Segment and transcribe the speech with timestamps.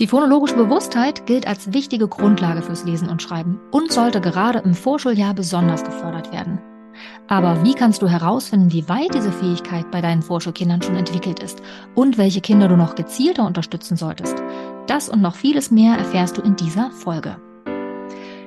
[0.00, 4.72] Die phonologische Bewusstheit gilt als wichtige Grundlage fürs Lesen und Schreiben und sollte gerade im
[4.72, 6.58] Vorschuljahr besonders gefördert werden.
[7.28, 11.60] Aber wie kannst du herausfinden, wie weit diese Fähigkeit bei deinen Vorschulkindern schon entwickelt ist
[11.94, 14.42] und welche Kinder du noch gezielter unterstützen solltest?
[14.86, 17.36] Das und noch vieles mehr erfährst du in dieser Folge.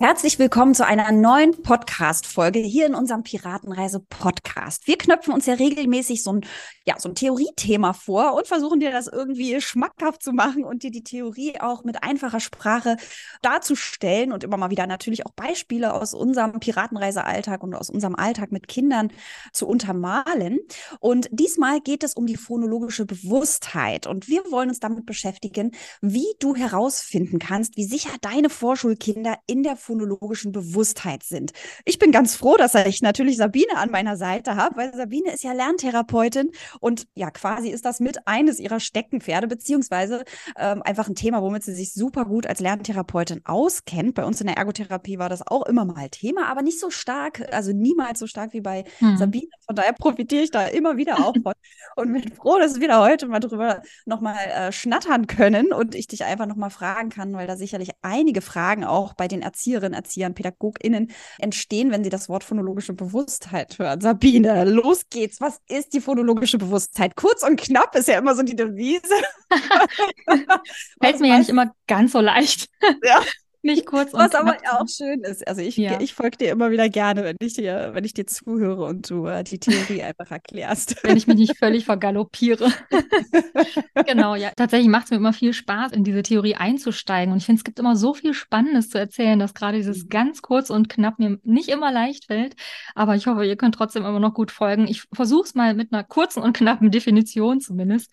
[0.00, 4.86] Herzlich willkommen zu einer neuen Podcast-Folge hier in unserem Piratenreise-Podcast.
[4.86, 6.46] Wir knöpfen uns ja regelmäßig so ein,
[6.86, 10.92] ja, so ein Theoriethema vor und versuchen dir das irgendwie schmackhaft zu machen und dir
[10.92, 12.96] die Theorie auch mit einfacher Sprache
[13.42, 18.52] darzustellen und immer mal wieder natürlich auch Beispiele aus unserem Piratenreise-Alltag und aus unserem Alltag
[18.52, 19.10] mit Kindern
[19.52, 20.60] zu untermalen.
[21.00, 26.36] Und diesmal geht es um die phonologische Bewusstheit und wir wollen uns damit beschäftigen, wie
[26.38, 31.52] du herausfinden kannst, wie sicher deine Vorschulkinder in der phonologischen Bewusstheit sind.
[31.86, 35.42] Ich bin ganz froh, dass ich natürlich Sabine an meiner Seite habe, weil Sabine ist
[35.42, 36.50] ja Lerntherapeutin
[36.80, 40.24] und ja, quasi ist das mit eines ihrer Steckenpferde, beziehungsweise
[40.58, 44.14] ähm, einfach ein Thema, womit sie sich super gut als Lerntherapeutin auskennt.
[44.14, 47.50] Bei uns in der Ergotherapie war das auch immer mal Thema, aber nicht so stark,
[47.50, 49.16] also niemals so stark wie bei hm.
[49.16, 49.48] Sabine.
[49.66, 51.54] Von daher profitiere ich da immer wieder auch von
[51.96, 56.08] und bin froh, dass wir da heute mal drüber nochmal äh, schnattern können und ich
[56.08, 59.94] dich einfach nochmal fragen kann, weil da sicherlich einige Fragen auch bei den Erziehern Erzieherinnen,
[59.94, 64.00] Erziehern, PädagogInnen entstehen, wenn sie das Wort phonologische Bewusstheit hören.
[64.00, 65.40] Sabine, los geht's.
[65.40, 67.16] Was ist die phonologische Bewusstheit?
[67.16, 69.02] Kurz und knapp ist ja immer so die Devise.
[71.02, 72.68] Fällt mir ja nicht immer ganz so leicht.
[73.04, 73.20] Ja.
[73.62, 75.46] Nicht kurz und Was aber auch schön ist.
[75.48, 76.00] Also ich, ja.
[76.00, 79.26] ich folge dir immer wieder gerne, wenn ich dir, wenn ich dir zuhöre und du
[79.26, 81.02] äh, die Theorie einfach erklärst.
[81.02, 82.70] Wenn ich mich nicht völlig vergaloppiere.
[84.06, 84.50] genau, ja.
[84.56, 87.32] Tatsächlich macht es mir immer viel Spaß, in diese Theorie einzusteigen.
[87.32, 90.08] Und ich finde, es gibt immer so viel Spannendes zu erzählen, dass gerade dieses mhm.
[90.08, 92.54] ganz kurz und knapp mir nicht immer leicht fällt.
[92.94, 94.86] Aber ich hoffe, ihr könnt trotzdem immer noch gut folgen.
[94.86, 98.12] Ich versuche es mal mit einer kurzen und knappen Definition zumindest.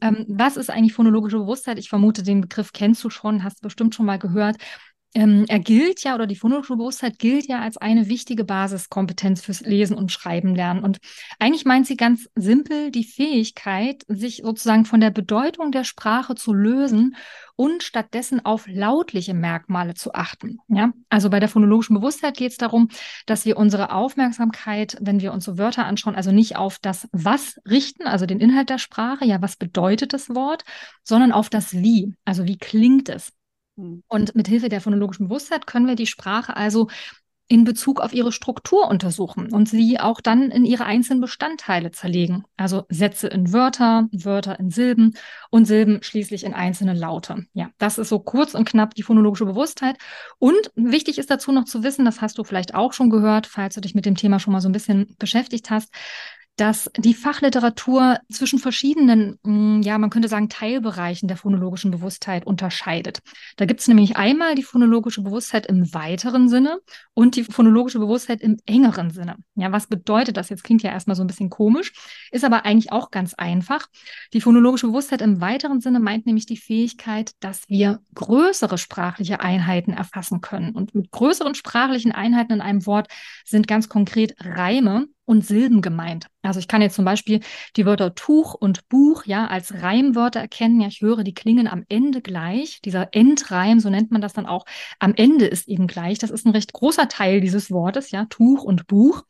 [0.00, 1.78] Ähm, was ist eigentlich phonologische Bewusstheit?
[1.78, 4.56] Ich vermute, den Begriff kennst du schon, hast bestimmt schon mal gehört
[5.12, 9.60] ähm, er gilt ja, oder die phonologische Bewusstheit gilt ja als eine wichtige Basiskompetenz fürs
[9.60, 10.84] Lesen und Schreiben lernen.
[10.84, 10.98] Und
[11.40, 16.52] eigentlich meint sie ganz simpel die Fähigkeit, sich sozusagen von der Bedeutung der Sprache zu
[16.52, 17.16] lösen
[17.56, 20.60] und stattdessen auf lautliche Merkmale zu achten.
[20.68, 22.88] Ja, also bei der phonologischen Bewusstheit geht es darum,
[23.26, 27.56] dass wir unsere Aufmerksamkeit, wenn wir uns so Wörter anschauen, also nicht auf das Was
[27.68, 30.62] richten, also den Inhalt der Sprache, ja, was bedeutet das Wort,
[31.02, 33.32] sondern auf das Wie, also wie klingt es.
[33.76, 34.02] Hm.
[34.08, 36.88] Und mit Hilfe der phonologischen Bewusstheit können wir die Sprache also
[37.50, 42.44] in Bezug auf ihre Struktur untersuchen und sie auch dann in ihre einzelnen Bestandteile zerlegen.
[42.56, 45.16] Also Sätze in Wörter, Wörter in Silben
[45.50, 47.46] und Silben schließlich in einzelne Laute.
[47.52, 49.96] Ja, das ist so kurz und knapp die phonologische Bewusstheit.
[50.38, 53.74] Und wichtig ist dazu noch zu wissen, das hast du vielleicht auch schon gehört, falls
[53.74, 55.92] du dich mit dem Thema schon mal so ein bisschen beschäftigt hast,
[56.60, 63.20] dass die Fachliteratur zwischen verschiedenen, mm, ja, man könnte sagen, Teilbereichen der phonologischen Bewusstheit unterscheidet.
[63.56, 66.78] Da gibt es nämlich einmal die phonologische Bewusstheit im weiteren Sinne
[67.14, 69.36] und die phonologische Bewusstheit im engeren Sinne.
[69.54, 70.50] Ja, was bedeutet das?
[70.50, 71.94] Jetzt klingt ja erstmal so ein bisschen komisch,
[72.30, 73.86] ist aber eigentlich auch ganz einfach.
[74.34, 79.94] Die phonologische Bewusstheit im weiteren Sinne meint nämlich die Fähigkeit, dass wir größere sprachliche Einheiten
[79.94, 80.72] erfassen können.
[80.74, 83.08] Und mit größeren sprachlichen Einheiten in einem Wort
[83.46, 86.26] sind ganz konkret Reime und Silben gemeint.
[86.42, 87.38] Also ich kann jetzt zum Beispiel
[87.76, 90.80] die Wörter Tuch und Buch ja als Reimwörter erkennen.
[90.80, 92.80] Ja, ich höre, die klingen am Ende gleich.
[92.84, 94.64] Dieser Endreim, so nennt man das dann auch,
[94.98, 96.18] am Ende ist eben gleich.
[96.18, 99.22] Das ist ein recht großer Teil dieses Wortes, ja, Tuch und Buch.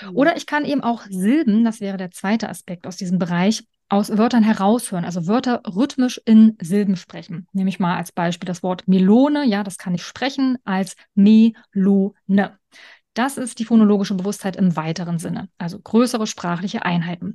[0.00, 0.16] Mhm.
[0.16, 4.16] Oder ich kann eben auch Silben, das wäre der zweite Aspekt aus diesem Bereich, aus
[4.16, 7.46] Wörtern heraushören, also Wörter rhythmisch in Silben sprechen.
[7.52, 12.56] Nehme ich mal als Beispiel das Wort Melone, ja, das kann ich sprechen als Melone.
[13.14, 17.34] Das ist die phonologische Bewusstheit im weiteren Sinne, also größere sprachliche Einheiten.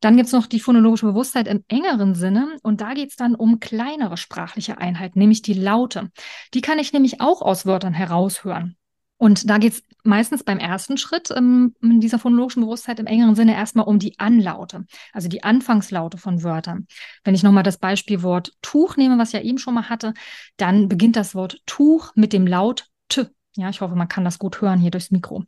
[0.00, 3.36] Dann gibt es noch die phonologische Bewusstheit im engeren Sinne und da geht es dann
[3.36, 6.10] um kleinere sprachliche Einheiten, nämlich die Laute.
[6.54, 8.76] Die kann ich nämlich auch aus Wörtern heraushören.
[9.22, 13.36] Und da geht es meistens beim ersten Schritt ähm, in dieser phonologischen Bewusstheit im engeren
[13.36, 16.88] Sinne erstmal um die Anlaute, also die Anfangslaute von Wörtern.
[17.22, 20.14] Wenn ich nochmal das Beispielwort Tuch nehme, was ich ja eben schon mal hatte,
[20.56, 24.38] dann beginnt das Wort Tuch mit dem Laut T Ja, ich hoffe, man kann das
[24.38, 25.44] gut hören hier durchs Mikro.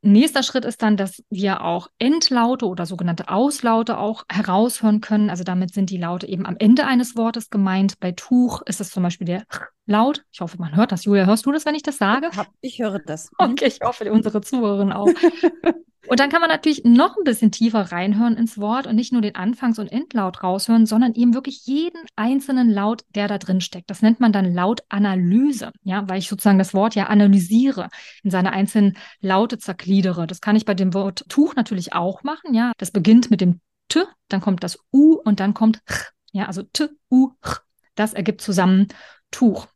[0.00, 5.28] Nächster Schritt ist dann, dass wir auch Endlaute oder sogenannte Auslaute auch heraushören können.
[5.28, 7.98] Also damit sind die Laute eben am Ende eines Wortes gemeint.
[7.98, 9.44] Bei Tuch ist es zum Beispiel der
[9.86, 10.24] Laut.
[10.30, 11.04] Ich hoffe, man hört das.
[11.04, 12.30] Julia, hörst du das, wenn ich das sage?
[12.60, 13.30] Ich höre das.
[13.38, 15.08] Okay, ich hoffe, unsere Zuhörerin auch.
[16.06, 19.20] Und dann kann man natürlich noch ein bisschen tiefer reinhören ins Wort und nicht nur
[19.20, 23.90] den Anfangs- und Endlaut raushören, sondern eben wirklich jeden einzelnen Laut, der da drin steckt.
[23.90, 27.88] Das nennt man dann Lautanalyse, ja, weil ich sozusagen das Wort ja analysiere,
[28.22, 30.26] in seine einzelnen Laute zergliedere.
[30.26, 32.72] Das kann ich bei dem Wort Tuch natürlich auch machen, ja.
[32.78, 36.62] Das beginnt mit dem T, dann kommt das U und dann kommt Ch, ja, also
[36.62, 37.60] T, U, Ch.
[37.96, 38.88] Das ergibt zusammen
[39.30, 39.66] Tuch.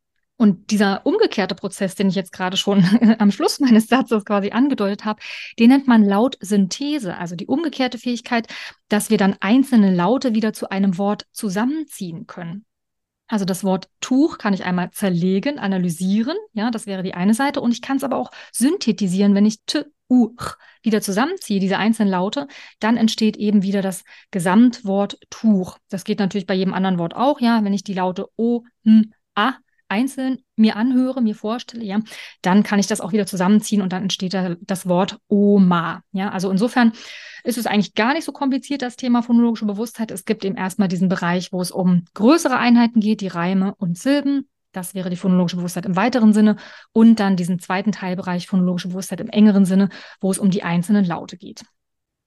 [0.42, 2.82] Und dieser umgekehrte Prozess, den ich jetzt gerade schon
[3.20, 5.22] am Schluss meines Satzes quasi angedeutet habe,
[5.56, 8.48] den nennt man Lautsynthese, also die umgekehrte Fähigkeit,
[8.88, 12.64] dass wir dann einzelne Laute wieder zu einem Wort zusammenziehen können.
[13.28, 17.60] Also das Wort Tuch kann ich einmal zerlegen, analysieren, ja, das wäre die eine Seite.
[17.60, 21.78] Und ich kann es aber auch synthetisieren, wenn ich T, U, Ch wieder zusammenziehe, diese
[21.78, 22.48] einzelnen Laute,
[22.80, 24.02] dann entsteht eben wieder das
[24.32, 25.78] Gesamtwort Tuch.
[25.88, 29.12] Das geht natürlich bei jedem anderen Wort auch, ja, wenn ich die Laute O, M,
[29.36, 29.54] A
[29.92, 32.00] einzeln mir anhöre, mir vorstelle, ja,
[32.40, 36.02] dann kann ich das auch wieder zusammenziehen und dann entsteht da das Wort Oma.
[36.12, 36.92] Ja, also insofern
[37.44, 40.10] ist es eigentlich gar nicht so kompliziert, das Thema phonologische Bewusstheit.
[40.10, 43.98] Es gibt eben erstmal diesen Bereich, wo es um größere Einheiten geht, die Reime und
[43.98, 44.48] Silben.
[44.72, 46.56] Das wäre die phonologische Bewusstheit im weiteren Sinne.
[46.92, 49.90] Und dann diesen zweiten Teilbereich phonologische Bewusstheit im engeren Sinne,
[50.20, 51.62] wo es um die einzelnen Laute geht.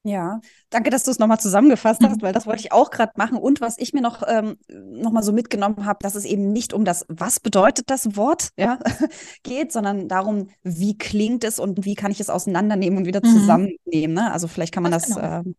[0.07, 3.39] Ja, danke, dass du es nochmal zusammengefasst hast, weil das wollte ich auch gerade machen.
[3.39, 6.73] Und was ich mir noch, ähm, noch mal so mitgenommen habe, dass es eben nicht
[6.73, 8.77] um das, was bedeutet das Wort, ja,
[9.43, 13.33] geht, sondern darum, wie klingt es und wie kann ich es auseinandernehmen und wieder mhm.
[13.33, 14.15] zusammennehmen.
[14.15, 14.31] Ne?
[14.31, 15.39] Also vielleicht kann man das, das genau.
[15.39, 15.55] ähm,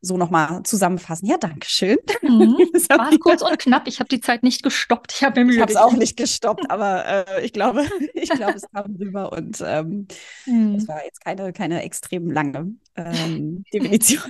[0.00, 1.26] so nochmal zusammenfassen.
[1.26, 1.96] Ja, danke schön.
[2.22, 2.56] Mhm.
[2.88, 3.88] War kurz und knapp.
[3.88, 5.12] Ich habe die Zeit nicht gestoppt.
[5.14, 8.54] Ich habe mir Ich habe es auch nicht gestoppt, aber äh, ich glaube, ich glaube,
[8.54, 10.06] es kam rüber und ähm,
[10.46, 10.76] mhm.
[10.76, 14.22] es war jetzt keine, keine extrem lange ähm, Definition.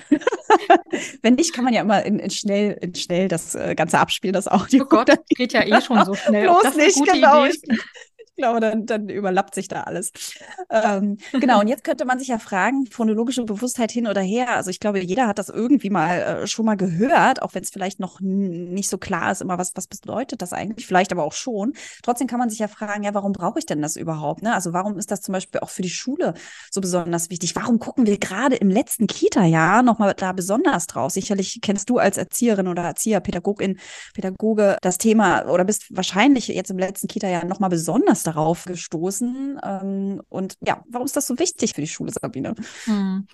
[1.23, 4.33] Wenn nicht, kann man ja immer in, in schnell, in schnell das äh, Ganze abspielen,
[4.35, 4.85] das Audio.
[4.85, 6.45] Oh Gott, geht ja eh schon so schnell.
[6.45, 7.45] Bloß nicht, genau.
[7.45, 7.79] Idee
[8.39, 10.13] glaube, dann, dann überlappt sich da alles.
[10.71, 14.57] Ähm, genau, und jetzt könnte man sich ja fragen, phonologische Bewusstheit hin oder her.
[14.57, 17.71] Also ich glaube, jeder hat das irgendwie mal äh, schon mal gehört, auch wenn es
[17.71, 21.33] vielleicht noch nicht so klar ist, immer was, was bedeutet das eigentlich, vielleicht aber auch
[21.33, 21.75] schon.
[22.03, 24.43] Trotzdem kann man sich ja fragen, ja, warum brauche ich denn das überhaupt?
[24.43, 24.55] Ne?
[24.55, 26.35] Also warum ist das zum Beispiel auch für die Schule
[26.71, 27.57] so besonders wichtig?
[27.57, 31.13] Warum gucken wir gerade im letzten Kita-Jahr nochmal da besonders drauf?
[31.13, 33.79] Sicherlich kennst du als Erzieherin oder Erzieher, Pädagogin,
[34.15, 39.59] Pädagoge das Thema oder bist wahrscheinlich jetzt im letzten Kita-Jahr nochmal besonders darauf gestoßen.
[39.63, 42.55] Ähm, und ja, warum ist das so wichtig für die Schule, Sabine?
[42.85, 43.27] Hm.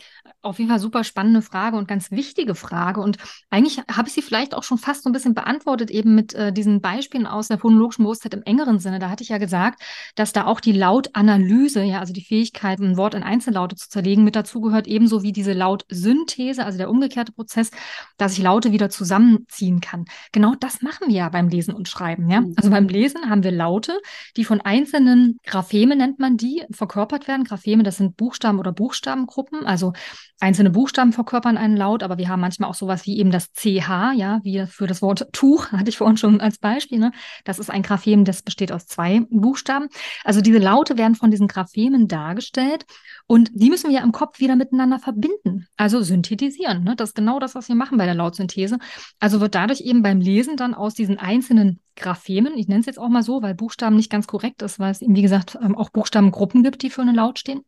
[0.43, 3.00] Auf jeden Fall super spannende Frage und ganz wichtige Frage.
[3.00, 3.19] Und
[3.50, 6.52] eigentlich habe ich sie vielleicht auch schon fast so ein bisschen beantwortet, eben mit äh,
[6.52, 8.99] diesen Beispielen aus der phonologischen Bewusstheit im engeren Sinne.
[8.99, 9.82] Da hatte ich ja gesagt,
[10.14, 14.25] dass da auch die Lautanalyse, ja, also die Fähigkeit, ein Wort in Einzellaute zu zerlegen,
[14.25, 17.70] mit dazugehört, ebenso wie diese Lautsynthese, also der umgekehrte Prozess,
[18.17, 20.05] dass ich Laute wieder zusammenziehen kann.
[20.32, 22.31] Genau das machen wir ja beim Lesen und Schreiben.
[22.31, 22.43] Ja?
[22.43, 22.55] Mhm.
[22.56, 23.99] Also beim Lesen haben wir Laute,
[24.37, 27.45] die von einzelnen Grapheme nennt man die, verkörpert werden.
[27.45, 29.65] Grapheme, das sind Buchstaben oder Buchstabengruppen.
[29.65, 29.95] Also
[30.41, 34.13] einzelne Buchstaben verkörpern einen Laut, aber wir haben manchmal auch sowas wie eben das CH,
[34.15, 36.99] ja, wie für das Wort Tuch, hatte ich vorhin schon als Beispiel.
[36.99, 37.13] Ne?
[37.45, 39.89] Das ist ein Graphem, das besteht aus zwei Buchstaben.
[40.23, 42.85] Also diese Laute werden von diesen Graphemen dargestellt
[43.26, 46.85] und die müssen wir im Kopf wieder miteinander verbinden, also synthetisieren.
[46.85, 46.95] Ne?
[46.95, 48.79] Das ist genau das, was wir machen bei der Lautsynthese.
[49.19, 52.99] Also wird dadurch eben beim Lesen dann aus diesen einzelnen Graphemen, ich nenne es jetzt
[52.99, 55.76] auch mal so, weil Buchstaben nicht ganz korrekt ist, weil es eben, wie gesagt, ähm,
[55.76, 57.62] auch Buchstabengruppen gibt, die für einen Laut stehen.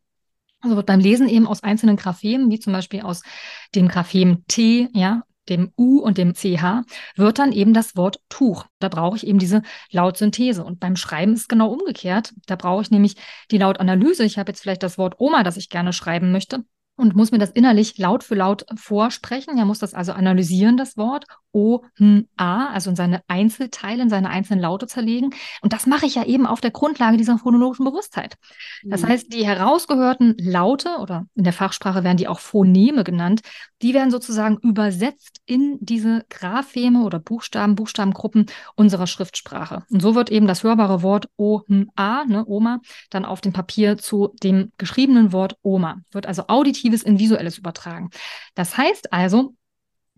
[0.60, 3.22] Also wird beim Lesen eben aus einzelnen Graphemen, wie zum Beispiel aus
[3.74, 6.82] dem Graphem T, ja, dem U und dem CH,
[7.14, 8.64] wird dann eben das Wort Tuch.
[8.80, 10.64] Da brauche ich eben diese Lautsynthese.
[10.64, 12.34] Und beim Schreiben ist es genau umgekehrt.
[12.46, 13.16] Da brauche ich nämlich
[13.50, 14.24] die Lautanalyse.
[14.24, 16.64] Ich habe jetzt vielleicht das Wort Oma, das ich gerne schreiben möchte
[16.96, 19.58] und muss mir das innerlich laut für laut vorsprechen.
[19.58, 21.24] Er muss das also analysieren, das Wort.
[21.52, 25.30] O, H, A, also in seine Einzelteile, in seine einzelnen Laute zerlegen.
[25.62, 28.36] Und das mache ich ja eben auf der Grundlage dieser phonologischen Bewusstheit.
[28.84, 29.08] Das mhm.
[29.08, 33.40] heißt, die herausgehörten Laute oder in der Fachsprache werden die auch Phoneme genannt,
[33.82, 39.84] die werden sozusagen übersetzt in diese Grapheme oder Buchstaben, Buchstabengruppen unserer Schriftsprache.
[39.90, 43.52] Und so wird eben das hörbare Wort O, H, A, ne, Oma, dann auf dem
[43.52, 45.98] Papier zu dem geschriebenen Wort Oma.
[46.12, 46.44] Wird also
[46.86, 48.10] Auditives in Visuelles übertragen.
[48.54, 49.54] Das heißt also,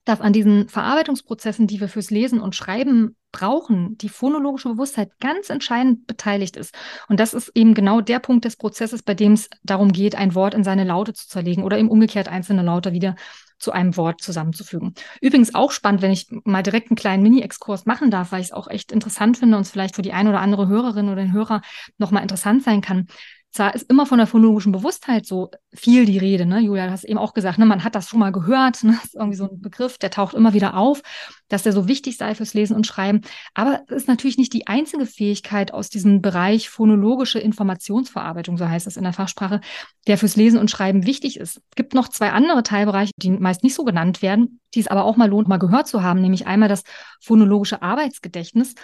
[0.05, 5.51] dass an diesen Verarbeitungsprozessen, die wir fürs Lesen und Schreiben brauchen, die phonologische Bewusstheit ganz
[5.51, 6.75] entscheidend beteiligt ist.
[7.09, 10.35] Und das ist eben genau der Punkt des Prozesses, bei dem es darum geht, ein
[10.35, 13.17] Wort in seine Laute zu zerlegen oder eben umgekehrt einzelne Laute wieder
[13.59, 14.95] zu einem Wort zusammenzufügen.
[15.21, 18.53] Übrigens auch spannend, wenn ich mal direkt einen kleinen Mini-Exkurs machen darf, weil ich es
[18.53, 21.33] auch echt interessant finde und es vielleicht für die ein oder andere Hörerin oder den
[21.33, 21.61] Hörer
[21.99, 23.09] nochmal interessant sein kann
[23.51, 26.61] zwar ist immer von der phonologischen Bewusstheit so viel die Rede, ne?
[26.61, 28.93] Julia, du hast eben auch gesagt, ne, man hat das schon mal gehört, ne?
[28.93, 31.03] Das ist irgendwie so ein Begriff, der taucht immer wieder auf,
[31.49, 33.23] dass der so wichtig sei fürs Lesen und Schreiben.
[33.55, 38.87] Aber es ist natürlich nicht die einzige Fähigkeit aus diesem Bereich phonologische Informationsverarbeitung, so heißt
[38.87, 39.61] es in der Fachsprache,
[40.07, 41.57] der fürs Lesen und Schreiben wichtig ist.
[41.57, 45.05] Es gibt noch zwei andere Teilbereiche, die meist nicht so genannt werden, die es aber
[45.05, 46.83] auch mal lohnt, mal gehört zu haben, nämlich einmal das
[47.23, 48.75] phonologische Arbeitsgedächtnis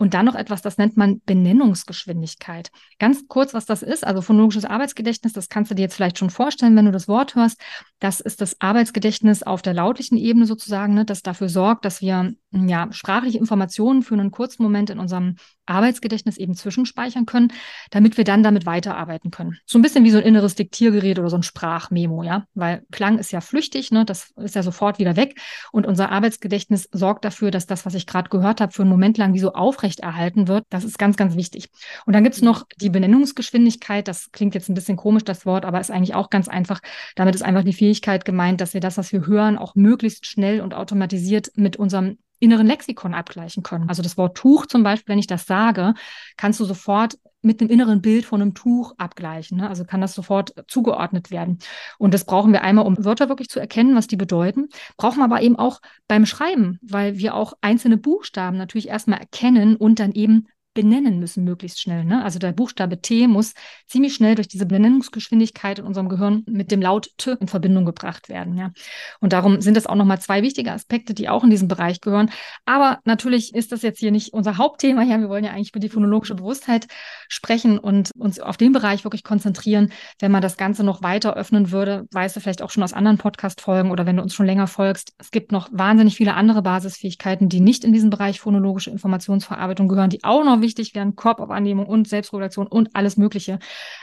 [0.00, 2.70] und dann noch etwas, das nennt man Benennungsgeschwindigkeit.
[2.98, 4.06] Ganz kurz, was das ist.
[4.06, 7.34] Also phonologisches Arbeitsgedächtnis, das kannst du dir jetzt vielleicht schon vorstellen, wenn du das Wort
[7.34, 7.60] hörst.
[7.98, 12.32] Das ist das Arbeitsgedächtnis auf der lautlichen Ebene sozusagen, ne, das dafür sorgt, dass wir
[12.50, 15.36] ja, sprachliche Informationen für einen kurzen Moment in unserem
[15.70, 17.52] Arbeitsgedächtnis eben zwischenspeichern können,
[17.90, 19.58] damit wir dann damit weiterarbeiten können.
[19.64, 23.18] So ein bisschen wie so ein inneres Diktiergerät oder so ein Sprachmemo, ja, weil Klang
[23.18, 25.40] ist ja flüchtig, ne, das ist ja sofort wieder weg
[25.72, 29.18] und unser Arbeitsgedächtnis sorgt dafür, dass das, was ich gerade gehört habe, für einen Moment
[29.18, 30.64] lang wie so aufrechterhalten wird.
[30.70, 31.70] Das ist ganz, ganz wichtig.
[32.06, 34.08] Und dann gibt's noch die Benennungsgeschwindigkeit.
[34.08, 36.80] Das klingt jetzt ein bisschen komisch, das Wort, aber ist eigentlich auch ganz einfach.
[37.14, 40.60] Damit ist einfach die Fähigkeit gemeint, dass wir das, was wir hören, auch möglichst schnell
[40.60, 43.88] und automatisiert mit unserem inneren Lexikon abgleichen können.
[43.88, 45.94] Also das Wort Tuch zum Beispiel, wenn ich das sage,
[46.36, 49.58] kannst du sofort mit dem inneren Bild von einem Tuch abgleichen.
[49.58, 49.68] Ne?
[49.68, 51.58] Also kann das sofort zugeordnet werden.
[51.98, 54.68] Und das brauchen wir einmal, um Wörter wirklich zu erkennen, was die bedeuten.
[54.96, 59.76] Brauchen wir aber eben auch beim Schreiben, weil wir auch einzelne Buchstaben natürlich erstmal erkennen
[59.76, 60.48] und dann eben
[60.82, 62.04] benennen müssen, möglichst schnell.
[62.04, 62.24] Ne?
[62.24, 63.54] Also der Buchstabe T muss
[63.86, 68.28] ziemlich schnell durch diese Benennungsgeschwindigkeit in unserem Gehirn mit dem Laut T in Verbindung gebracht
[68.28, 68.56] werden.
[68.56, 68.72] Ja?
[69.20, 72.30] Und darum sind das auch nochmal zwei wichtige Aspekte, die auch in diesem Bereich gehören.
[72.64, 75.02] Aber natürlich ist das jetzt hier nicht unser Hauptthema.
[75.02, 76.86] Ja, wir wollen ja eigentlich über die phonologische Bewusstheit
[77.28, 79.92] sprechen und uns auf den Bereich wirklich konzentrieren.
[80.18, 83.18] Wenn man das Ganze noch weiter öffnen würde, weißt du vielleicht auch schon aus anderen
[83.18, 87.48] Podcast-Folgen oder wenn du uns schon länger folgst, es gibt noch wahnsinnig viele andere Basisfähigkeiten,
[87.48, 92.08] die nicht in diesen Bereich phonologische Informationsverarbeitung gehören, die auch noch wichtig wären, Korbaufannehmung und
[92.08, 93.58] Selbstregulation und alles Mögliche.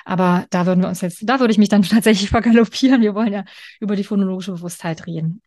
[0.06, 3.02] Aber da würden wir uns jetzt, da würde ich mich dann tatsächlich vergaloppieren.
[3.02, 3.46] Wir wollen ja
[3.80, 5.42] über die phonologische Bewusstheit reden.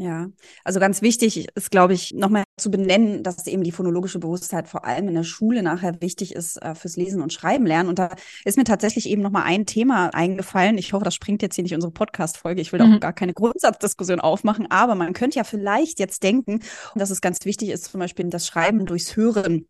[0.00, 0.28] Ja,
[0.64, 4.86] also ganz wichtig ist, glaube ich, nochmal zu benennen, dass eben die phonologische Bewusstheit vor
[4.86, 7.90] allem in der Schule nachher wichtig ist äh, fürs Lesen und Schreiben lernen.
[7.90, 8.08] Und da
[8.46, 10.78] ist mir tatsächlich eben nochmal ein Thema eingefallen.
[10.78, 12.62] Ich hoffe, das springt jetzt hier nicht unsere Podcast-Folge.
[12.62, 12.94] Ich will mhm.
[12.94, 16.60] auch gar keine Grundsatzdiskussion aufmachen, aber man könnte ja vielleicht jetzt denken,
[16.94, 19.66] dass es ganz wichtig ist, zum Beispiel das Schreiben durchs Hören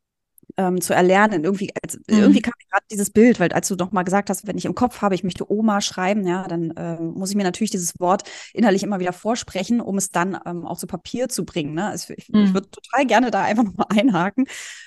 [0.56, 1.44] ähm, zu erlernen.
[1.44, 2.18] Irgendwie, als, mhm.
[2.18, 4.64] irgendwie kam mir gerade dieses Bild, weil als du doch mal gesagt hast, wenn ich
[4.64, 7.98] im Kopf habe, ich möchte Oma schreiben, ja, dann ähm, muss ich mir natürlich dieses
[7.98, 11.74] Wort innerlich immer wieder vorsprechen, um es dann ähm, auch zu Papier zu bringen.
[11.74, 11.86] Ne?
[11.86, 12.44] Also ich, mhm.
[12.44, 14.46] ich würde total gerne da einfach nochmal einhaken,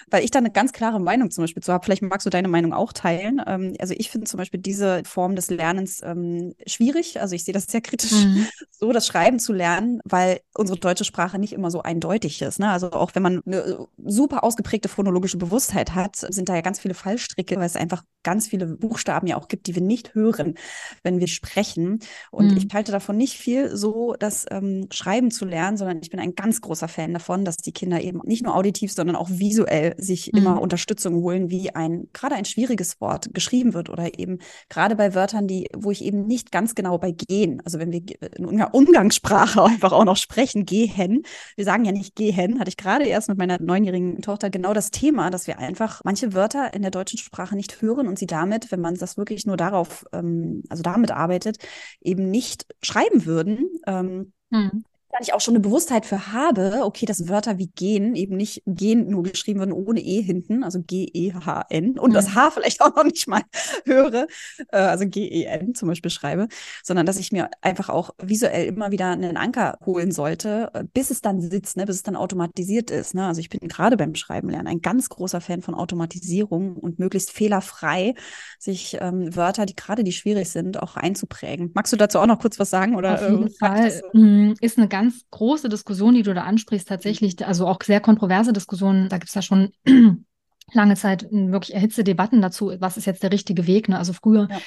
[0.10, 1.84] weil ich da eine ganz klare Meinung zum Beispiel zu habe.
[1.84, 3.42] Vielleicht magst du deine Meinung auch teilen.
[3.46, 7.22] Ähm, also ich finde zum Beispiel diese Form des Lernens ähm, schwierig.
[7.22, 8.48] Also ich sehe das sehr kritisch, mhm.
[8.72, 12.60] so das Schreiben zu lernen, weil unsere deutsche Sprache nicht immer so eindeutig ist.
[12.60, 12.70] Ne?
[12.70, 16.80] Also auch wenn man eine super ausgeprägte phonologische Bewusstheit Bewusstheit hat, sind da ja ganz
[16.80, 20.56] viele Fallstricke, weil es einfach ganz viele Buchstaben ja auch gibt, die wir nicht hören,
[21.04, 22.00] wenn wir sprechen.
[22.32, 22.58] Und mhm.
[22.58, 26.34] ich halte davon nicht viel so, das ähm, Schreiben zu lernen, sondern ich bin ein
[26.34, 30.32] ganz großer Fan davon, dass die Kinder eben nicht nur auditiv, sondern auch visuell sich
[30.32, 30.40] mhm.
[30.40, 35.14] immer Unterstützung holen, wie ein gerade ein schwieriges Wort geschrieben wird oder eben gerade bei
[35.14, 38.02] Wörtern, die, wo ich eben nicht ganz genau bei gehen, also wenn wir
[38.38, 41.24] in Umgangssprache einfach auch noch sprechen, gehen.
[41.56, 44.92] Wir sagen ja nicht gehen, hatte ich gerade erst mit meiner neunjährigen Tochter genau das
[44.92, 48.72] Thema, dass wir einfach manche Wörter in der deutschen Sprache nicht hören und sie damit,
[48.72, 51.58] wenn man das wirklich nur darauf, ähm, also damit arbeitet,
[52.02, 53.70] eben nicht schreiben würden.
[53.88, 54.84] Ähm, hm
[55.14, 58.64] da ich auch schon eine Bewusstheit für habe, okay, dass Wörter wie gehen eben nicht
[58.66, 62.14] gehen nur geschrieben werden ohne E hinten, also G-E-H-N und mhm.
[62.14, 63.44] das H vielleicht auch noch nicht mal
[63.86, 64.26] höre,
[64.72, 66.48] äh, also G-E-N zum Beispiel schreibe,
[66.84, 71.12] sondern dass ich mir einfach auch visuell immer wieder einen Anker holen sollte, äh, bis
[71.12, 73.14] es dann sitzt, ne, bis es dann automatisiert ist.
[73.14, 73.28] Ne?
[73.28, 77.30] Also ich bin gerade beim Schreiben lernen ein ganz großer Fan von Automatisierung und möglichst
[77.30, 78.16] fehlerfrei
[78.58, 81.70] sich ähm, Wörter, die gerade die schwierig sind, auch einzuprägen.
[81.76, 82.96] Magst du dazu auch noch kurz was sagen?
[82.96, 84.02] Oder, Auf jeden äh, Fall.
[84.14, 88.00] Mhm, ist eine ganz ganz große Diskussion, die du da ansprichst, tatsächlich, also auch sehr
[88.00, 89.10] kontroverse Diskussionen.
[89.10, 89.72] Da gibt es ja schon
[90.74, 93.90] lange Zeit wirklich erhitzte Debatten dazu, was ist jetzt der richtige Weg.
[93.90, 93.98] Ne?
[93.98, 94.58] Also früher ja.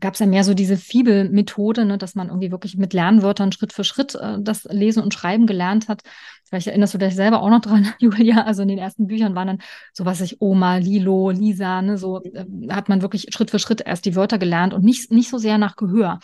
[0.00, 3.72] gab es ja mehr so diese Fibel-Methode, ne, dass man irgendwie wirklich mit Lernwörtern Schritt
[3.72, 6.02] für Schritt äh, das Lesen und Schreiben gelernt hat.
[6.44, 8.42] Vielleicht erinnerst du dich selber auch noch dran, Julia.
[8.44, 9.58] Also in den ersten Büchern waren dann
[9.92, 13.80] so was ich Oma, Lilo, Lisa, ne, so äh, hat man wirklich Schritt für Schritt
[13.80, 16.18] erst die Wörter gelernt und nicht, nicht so sehr nach Gehör.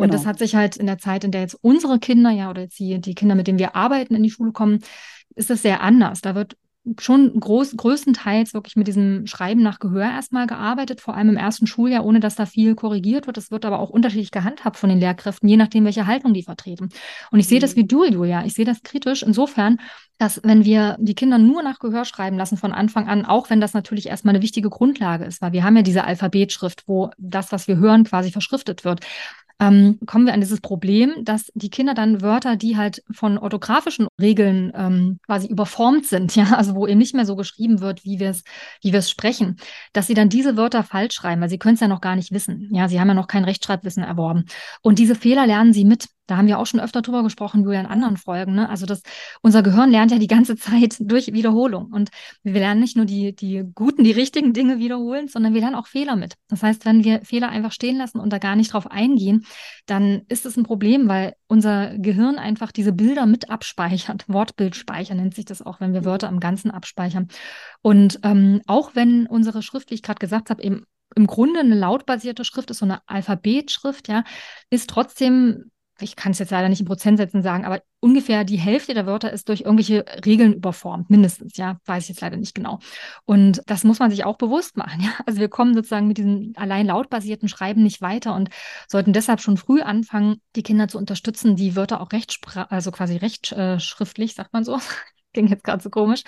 [0.00, 0.18] Und genau.
[0.18, 2.78] das hat sich halt in der Zeit, in der jetzt unsere Kinder, ja, oder jetzt
[2.78, 4.80] die, die Kinder, mit denen wir arbeiten, in die Schule kommen,
[5.34, 6.20] ist das sehr anders.
[6.20, 6.56] Da wird
[6.98, 11.66] schon groß, größtenteils wirklich mit diesem Schreiben nach Gehör erstmal gearbeitet, vor allem im ersten
[11.66, 13.36] Schuljahr, ohne dass da viel korrigiert wird.
[13.36, 16.88] Es wird aber auch unterschiedlich gehandhabt von den Lehrkräften, je nachdem, welche Haltung die vertreten.
[17.30, 17.80] Und ich sehe das mhm.
[17.80, 18.44] wie du, Julia.
[18.46, 19.78] Ich sehe das kritisch insofern,
[20.16, 23.60] dass wenn wir die Kinder nur nach Gehör schreiben lassen von Anfang an, auch wenn
[23.60, 27.52] das natürlich erstmal eine wichtige Grundlage ist, weil wir haben ja diese Alphabetschrift, wo das,
[27.52, 29.00] was wir hören, quasi verschriftet wird
[29.60, 34.08] ähm, kommen wir an dieses Problem, dass die Kinder dann Wörter, die halt von orthografischen
[34.20, 38.18] Regeln ähm, quasi überformt sind, ja, also wo eben nicht mehr so geschrieben wird, wie
[38.18, 38.42] wir es,
[38.82, 39.56] wie wir es sprechen,
[39.92, 42.32] dass sie dann diese Wörter falsch schreiben, weil sie können es ja noch gar nicht
[42.32, 42.68] wissen.
[42.72, 44.46] Ja, sie haben ja noch kein Rechtschreibwissen erworben.
[44.82, 46.06] Und diese Fehler lernen sie mit.
[46.30, 48.54] Da haben wir auch schon öfter drüber gesprochen, Julia, in anderen Folgen.
[48.54, 48.68] Ne?
[48.68, 49.02] Also das,
[49.42, 51.86] unser Gehirn lernt ja die ganze Zeit durch Wiederholung.
[51.92, 52.10] Und
[52.44, 55.88] wir lernen nicht nur die, die guten, die richtigen Dinge wiederholen, sondern wir lernen auch
[55.88, 56.34] Fehler mit.
[56.48, 59.44] Das heißt, wenn wir Fehler einfach stehen lassen und da gar nicht drauf eingehen,
[59.86, 64.24] dann ist es ein Problem, weil unser Gehirn einfach diese Bilder mit abspeichert.
[64.28, 67.26] Wortbildspeicher nennt sich das auch, wenn wir Wörter im Ganzen abspeichern.
[67.82, 70.84] Und ähm, auch wenn unsere Schrift, wie ich gerade gesagt habe, eben
[71.16, 74.22] im Grunde eine lautbasierte Schrift ist, so eine Alphabetschrift, ja,
[74.70, 78.94] ist trotzdem ich kann es jetzt leider nicht in Prozentsätzen sagen, aber ungefähr die Hälfte
[78.94, 82.78] der Wörter ist durch irgendwelche Regeln überformt, mindestens, ja, weiß ich jetzt leider nicht genau.
[83.24, 85.10] Und das muss man sich auch bewusst machen, ja.
[85.26, 88.50] Also wir kommen sozusagen mit diesem allein lautbasierten Schreiben nicht weiter und
[88.88, 93.16] sollten deshalb schon früh anfangen, die Kinder zu unterstützen, die Wörter auch rechtspra also quasi
[93.16, 94.78] rechtschriftlich, sagt man so,
[95.32, 96.22] ging jetzt gerade so komisch,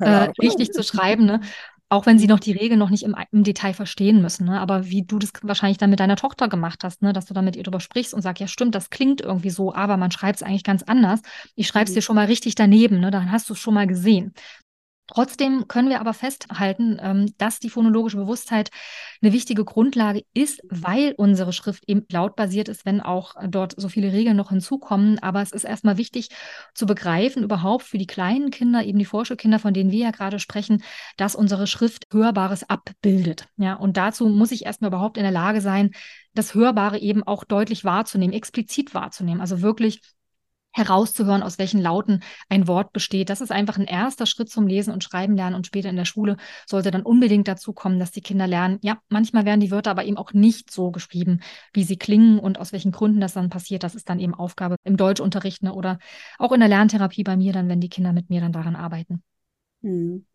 [0.00, 1.40] äh, richtig zu schreiben, ne?
[1.88, 4.46] Auch wenn sie noch die Regeln noch nicht im, im Detail verstehen müssen.
[4.46, 4.60] Ne?
[4.60, 7.12] Aber wie du das wahrscheinlich dann mit deiner Tochter gemacht hast, ne?
[7.12, 9.72] dass du dann mit ihr drüber sprichst und sagst, ja stimmt, das klingt irgendwie so,
[9.72, 11.20] aber man schreibt es eigentlich ganz anders.
[11.54, 11.94] Ich schreibe es mhm.
[11.94, 13.10] dir schon mal richtig daneben, ne?
[13.10, 14.34] dann hast du es schon mal gesehen.
[15.06, 18.70] Trotzdem können wir aber festhalten, ähm, dass die phonologische Bewusstheit
[19.22, 24.12] eine wichtige Grundlage ist, weil unsere Schrift eben lautbasiert ist, wenn auch dort so viele
[24.12, 25.18] Regeln noch hinzukommen.
[25.20, 26.30] Aber es ist erstmal wichtig
[26.74, 30.38] zu begreifen, überhaupt für die kleinen Kinder, eben die Vorschulkinder, von denen wir ja gerade
[30.38, 30.82] sprechen,
[31.16, 33.46] dass unsere Schrift Hörbares abbildet.
[33.56, 35.92] Ja, und dazu muss ich erstmal überhaupt in der Lage sein,
[36.34, 39.40] das Hörbare eben auch deutlich wahrzunehmen, explizit wahrzunehmen.
[39.40, 40.00] Also wirklich
[40.76, 43.30] herauszuhören, aus welchen Lauten ein Wort besteht.
[43.30, 46.04] Das ist einfach ein erster Schritt zum Lesen und Schreiben lernen und später in der
[46.04, 49.90] Schule sollte dann unbedingt dazu kommen, dass die Kinder lernen, ja, manchmal werden die Wörter
[49.90, 51.40] aber eben auch nicht so geschrieben,
[51.72, 53.82] wie sie klingen und aus welchen Gründen das dann passiert.
[53.82, 55.98] Das ist dann eben Aufgabe im Deutschunterricht ne, oder
[56.38, 59.22] auch in der Lerntherapie bei mir dann, wenn die Kinder mit mir dann daran arbeiten.
[59.82, 60.26] Hm.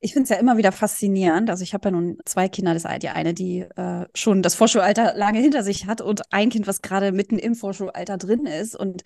[0.00, 1.50] Ich finde es ja immer wieder faszinierend.
[1.50, 2.72] Also ich habe ja nun zwei Kinder.
[2.72, 6.68] Das die eine, die äh, schon das Vorschulalter lange hinter sich hat und ein Kind,
[6.68, 8.76] was gerade mitten im Vorschulalter drin ist.
[8.76, 9.02] Und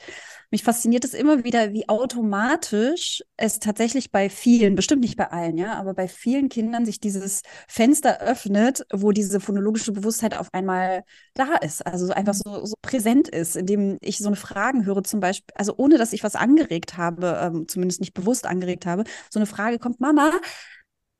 [0.50, 5.56] mich fasziniert es immer wieder, wie automatisch es tatsächlich bei vielen, bestimmt nicht bei allen,
[5.56, 11.04] ja, aber bei vielen Kindern sich dieses Fenster öffnet, wo diese phonologische Bewusstheit auf einmal
[11.32, 11.86] da ist.
[11.86, 15.72] Also einfach so, so präsent ist, indem ich so eine Fragen höre, zum Beispiel, also
[15.78, 19.78] ohne dass ich was angeregt habe, ähm, zumindest nicht bewusst angeregt habe, so eine Frage
[19.78, 20.32] kommt, Mama,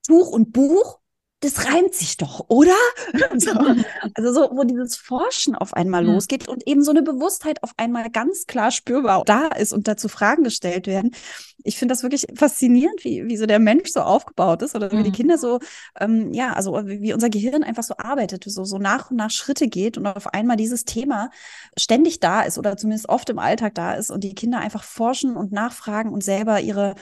[0.07, 1.03] Tuch und Buch,
[1.43, 2.77] das reimt sich doch, oder?
[3.37, 3.51] so.
[4.15, 6.13] Also so, wo dieses Forschen auf einmal ja.
[6.13, 10.09] losgeht und eben so eine Bewusstheit auf einmal ganz klar spürbar da ist und dazu
[10.09, 11.11] Fragen gestellt werden.
[11.65, 15.03] Ich finde das wirklich faszinierend, wie, wie so der Mensch so aufgebaut ist oder wie
[15.03, 15.15] die mhm.
[15.15, 15.59] Kinder so,
[15.99, 19.31] ähm, ja, also wie, wie unser Gehirn einfach so arbeitet, so, so nach und nach
[19.31, 21.31] Schritte geht und auf einmal dieses Thema
[21.77, 25.37] ständig da ist oder zumindest oft im Alltag da ist und die Kinder einfach forschen
[25.37, 26.95] und nachfragen und selber ihre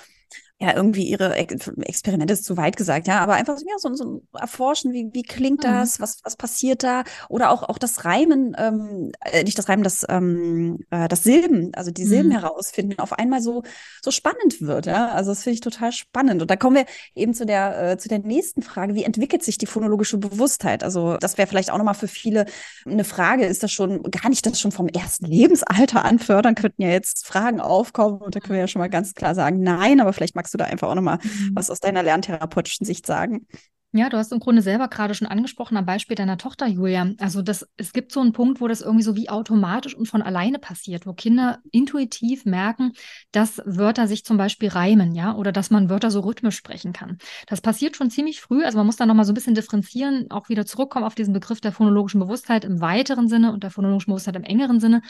[0.62, 4.92] ja, irgendwie ihre Experimente ist zu weit gesagt, ja, aber einfach ja, so, so erforschen,
[4.92, 5.68] wie, wie klingt mhm.
[5.68, 6.02] das, mhm.
[6.02, 7.04] was, was passiert da?
[7.30, 11.72] Oder auch, auch das Reimen, ähm, äh, nicht das Reimen, das, ähm, äh, das Silben,
[11.74, 12.40] also die Silben mhm.
[12.40, 13.62] herausfinden, auf einmal so,
[14.02, 15.08] so spannend wird, ja.
[15.08, 16.42] Also das finde ich total spannend.
[16.42, 19.56] Und da kommen wir eben zu der, äh, zu der nächsten Frage, wie entwickelt sich
[19.56, 20.84] die phonologische Bewusstheit?
[20.84, 22.44] Also das wäre vielleicht auch nochmal für viele
[22.84, 26.90] eine Frage, ist das schon, gar nicht das schon vom ersten Lebensalter anfördern, könnten ja
[26.90, 30.12] jetzt Fragen aufkommen und da können wir ja schon mal ganz klar sagen, nein, aber
[30.12, 31.52] vielleicht magst magst du da einfach auch nochmal mhm.
[31.54, 33.46] was aus deiner lerntherapeutischen Sicht sagen?
[33.92, 37.10] Ja, du hast im Grunde selber gerade schon angesprochen am Beispiel deiner Tochter, Julia.
[37.18, 40.22] Also das, es gibt so einen Punkt, wo das irgendwie so wie automatisch und von
[40.22, 42.92] alleine passiert, wo Kinder intuitiv merken,
[43.32, 47.18] dass Wörter sich zum Beispiel reimen, ja, oder dass man Wörter so rhythmisch sprechen kann.
[47.48, 48.64] Das passiert schon ziemlich früh.
[48.64, 51.60] Also man muss da nochmal so ein bisschen differenzieren, auch wieder zurückkommen auf diesen Begriff
[51.60, 55.02] der phonologischen Bewusstheit im weiteren Sinne und der phonologischen Bewusstheit im engeren Sinne.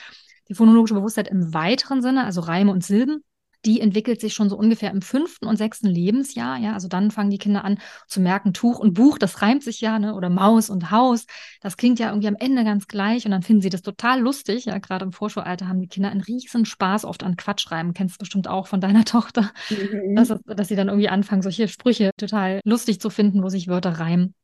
[0.49, 3.23] Die phonologische Bewusstheit im weiteren Sinne, also Reime und Silben,
[3.65, 6.59] die entwickelt sich schon so ungefähr im fünften und sechsten Lebensjahr.
[6.59, 9.81] Ja, also dann fangen die Kinder an zu merken, Tuch und Buch, das reimt sich
[9.81, 10.15] ja, ne?
[10.15, 11.27] Oder Maus und Haus,
[11.61, 14.65] das klingt ja irgendwie am Ende ganz gleich und dann finden sie das total lustig.
[14.65, 17.93] Ja, gerade im Vorschulalter haben die Kinder einen riesen Spaß oft an Quatschreiben.
[17.93, 20.17] Kennst du bestimmt auch von deiner Tochter, mhm.
[20.17, 23.93] dass, dass sie dann irgendwie anfangen, solche Sprüche total lustig zu finden, wo sich Wörter
[23.93, 24.35] reimen.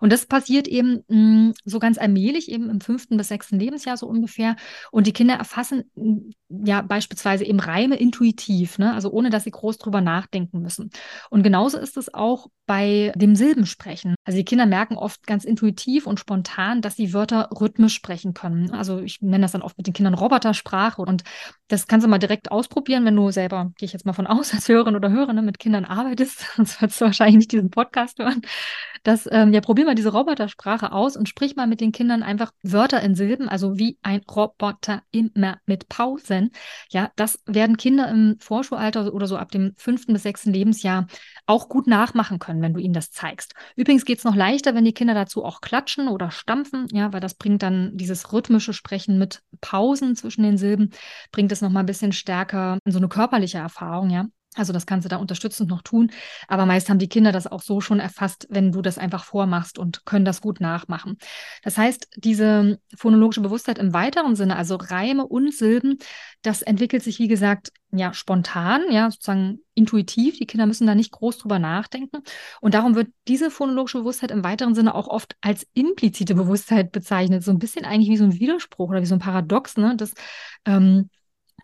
[0.00, 3.96] Und das passiert eben mh, mm, so ganz allmählich, eben im fünften bis sechsten Lebensjahr
[3.96, 4.56] so ungefähr.
[4.90, 5.84] Und die Kinder erfassen
[6.48, 8.94] ja beispielsweise eben Reime intuitiv intuitiv, ne?
[8.94, 10.90] also ohne dass sie groß drüber nachdenken müssen.
[11.30, 14.14] Und genauso ist es auch bei dem Silbensprechen.
[14.24, 18.72] Also die Kinder merken oft ganz intuitiv und spontan, dass sie Wörter rhythmisch sprechen können.
[18.72, 21.22] Also ich nenne das dann oft mit den Kindern Robotersprache und
[21.68, 24.52] das kannst du mal direkt ausprobieren, wenn du selber, gehe ich jetzt mal von aus,
[24.52, 28.18] als Hörerin oder Hörer ne, mit Kindern arbeitest, sonst sollst du wahrscheinlich nicht diesen Podcast
[28.18, 28.42] hören.
[29.06, 32.50] Das, ähm, ja, probier mal diese Robotersprache aus und sprich mal mit den Kindern einfach
[32.64, 36.50] Wörter in Silben, also wie ein Roboter immer mit Pausen.
[36.90, 41.06] Ja, das werden Kinder im Vorschulalter oder so ab dem fünften bis sechsten Lebensjahr
[41.46, 43.54] auch gut nachmachen können, wenn du ihnen das zeigst.
[43.76, 47.20] Übrigens geht es noch leichter, wenn die Kinder dazu auch klatschen oder stampfen, ja, weil
[47.20, 50.90] das bringt dann dieses rhythmische Sprechen mit Pausen zwischen den Silben,
[51.30, 54.26] bringt es nochmal ein bisschen stärker in so eine körperliche Erfahrung, ja.
[54.56, 56.10] Also das kannst du da unterstützend noch tun.
[56.48, 59.78] Aber meist haben die Kinder das auch so schon erfasst, wenn du das einfach vormachst
[59.78, 61.18] und können das gut nachmachen.
[61.62, 65.98] Das heißt, diese phonologische Bewusstheit im weiteren Sinne, also Reime und Silben,
[66.42, 70.38] das entwickelt sich, wie gesagt, ja, spontan, ja, sozusagen intuitiv.
[70.38, 72.22] Die Kinder müssen da nicht groß drüber nachdenken.
[72.60, 77.44] Und darum wird diese phonologische Bewusstheit im weiteren Sinne auch oft als implizite Bewusstheit bezeichnet.
[77.44, 79.94] So ein bisschen eigentlich wie so ein Widerspruch oder wie so ein Paradox, ne?
[79.96, 80.12] Das,
[80.64, 81.10] ähm,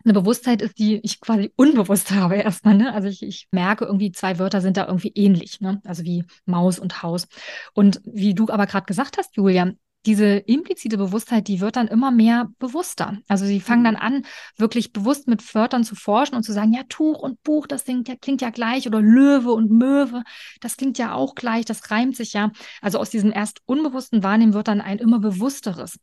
[0.03, 2.75] eine Bewusstheit ist, die ich quasi unbewusst habe erstmal.
[2.75, 2.93] Ne?
[2.93, 5.81] Also ich, ich merke irgendwie, zwei Wörter sind da irgendwie ähnlich, ne?
[5.85, 7.27] also wie Maus und Haus.
[7.73, 9.71] Und wie du aber gerade gesagt hast, Julia,
[10.05, 13.17] diese implizite Bewusstheit, die wird dann immer mehr bewusster.
[13.27, 14.01] Also sie fangen dann mhm.
[14.01, 14.25] an,
[14.57, 18.09] wirklich bewusst mit Wörtern zu forschen und zu sagen, ja, Tuch und Buch, das klingt
[18.09, 20.23] ja, klingt ja gleich oder Löwe und Möwe,
[20.59, 22.51] das klingt ja auch gleich, das reimt sich ja.
[22.81, 25.97] Also aus diesem erst unbewussten Wahrnehmen wird dann ein immer bewussteres.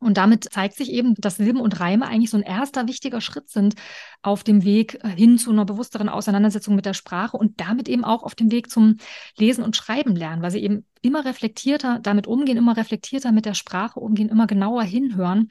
[0.00, 3.50] Und damit zeigt sich eben, dass Silben und Reime eigentlich so ein erster wichtiger Schritt
[3.50, 3.74] sind
[4.22, 8.04] auf dem Weg äh, hin zu einer bewussteren Auseinandersetzung mit der Sprache und damit eben
[8.04, 8.96] auch auf dem Weg zum
[9.36, 13.54] Lesen und Schreiben lernen, weil sie eben immer reflektierter damit umgehen, immer reflektierter mit der
[13.54, 15.48] Sprache umgehen, immer genauer hinhören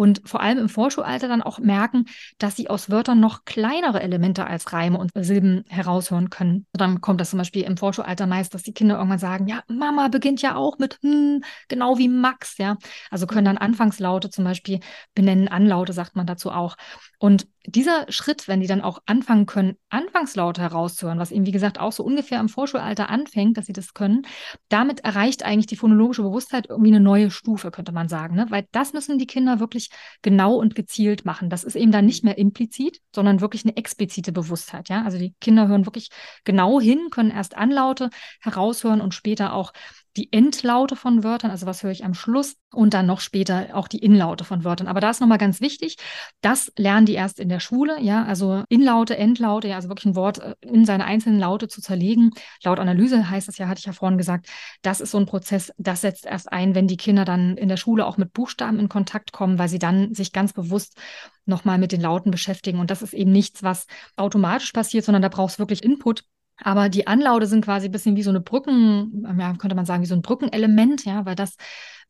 [0.00, 2.06] und vor allem im Vorschulalter dann auch merken,
[2.38, 6.64] dass sie aus Wörtern noch kleinere Elemente als Reime und Silben heraushören können.
[6.72, 10.08] Dann kommt das zum Beispiel im Vorschulalter meist, dass die Kinder irgendwann sagen, ja, Mama
[10.08, 12.78] beginnt ja auch mit hm, genau wie Max, ja.
[13.10, 14.80] Also können dann Anfangslaute zum Beispiel
[15.14, 16.76] benennen, Anlaute sagt man dazu auch.
[17.22, 21.78] Und dieser Schritt, wenn die dann auch anfangen können, Anfangslaute herauszuhören, was eben wie gesagt
[21.78, 24.22] auch so ungefähr im Vorschulalter anfängt, dass sie das können,
[24.70, 28.36] damit erreicht eigentlich die phonologische Bewusstheit irgendwie eine neue Stufe, könnte man sagen.
[28.36, 28.46] Ne?
[28.48, 29.90] Weil das müssen die Kinder wirklich
[30.22, 31.50] genau und gezielt machen.
[31.50, 34.88] Das ist eben dann nicht mehr implizit, sondern wirklich eine explizite Bewusstheit.
[34.88, 35.04] Ja?
[35.04, 36.08] Also die Kinder hören wirklich
[36.44, 38.08] genau hin, können erst Anlaute
[38.40, 39.74] heraushören und später auch
[40.20, 43.88] die Endlaute von Wörtern, also was höre ich am Schluss und dann noch später auch
[43.88, 44.86] die Inlaute von Wörtern.
[44.86, 45.96] Aber da ist nochmal ganz wichtig,
[46.42, 50.16] das lernen die erst in der Schule, ja, also Inlaute, Endlaute, ja, also wirklich ein
[50.16, 52.32] Wort äh, in seine einzelnen Laute zu zerlegen.
[52.62, 54.46] Laut Analyse heißt das ja, hatte ich ja vorhin gesagt,
[54.82, 57.78] das ist so ein Prozess, das setzt erst ein, wenn die Kinder dann in der
[57.78, 60.98] Schule auch mit Buchstaben in Kontakt kommen, weil sie dann sich ganz bewusst
[61.46, 62.78] nochmal mit den Lauten beschäftigen.
[62.78, 66.24] Und das ist eben nichts, was automatisch passiert, sondern da brauchst du wirklich Input
[66.62, 70.02] aber die Anlaute sind quasi ein bisschen wie so eine Brücken, ja, könnte man sagen,
[70.02, 71.56] wie so ein Brückenelement, ja, weil das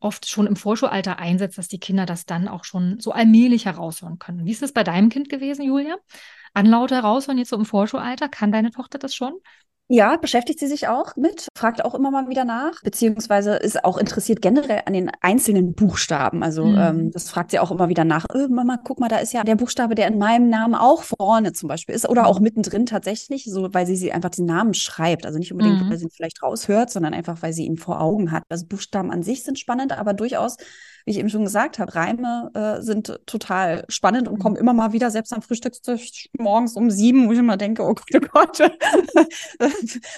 [0.01, 4.19] oft schon im Vorschulalter einsetzt, dass die Kinder das dann auch schon so allmählich heraushören
[4.19, 4.45] können.
[4.45, 5.97] Wie ist es bei deinem Kind gewesen, Julia?
[6.55, 8.29] Anlaute heraushören jetzt so im Vorschulalter?
[8.29, 9.35] Kann deine Tochter das schon?
[9.93, 13.99] Ja, beschäftigt sie sich auch mit, fragt auch immer mal wieder nach, beziehungsweise ist auch
[13.99, 16.45] interessiert generell an den einzelnen Buchstaben.
[16.45, 16.79] Also mhm.
[16.79, 18.25] ähm, das fragt sie auch immer wieder nach.
[18.33, 21.55] Äh, Mama, guck mal, da ist ja der Buchstabe, der in meinem Namen auch vorne
[21.55, 22.45] zum Beispiel ist oder auch mhm.
[22.45, 25.27] mittendrin tatsächlich, so weil sie sie einfach den Namen schreibt.
[25.27, 25.91] Also nicht unbedingt, mhm.
[25.91, 28.45] weil sie ihn vielleicht raushört, sondern einfach, weil sie ihn vor Augen hat.
[28.49, 30.57] Also Buchstaben an sich sind spannend, aber durchaus
[31.05, 34.93] wie ich eben schon gesagt habe, Reime äh, sind total spannend und kommen immer mal
[34.93, 38.61] wieder, selbst am Frühstückstisch morgens um sieben, wo ich immer denke, oh Gott, oh Gott.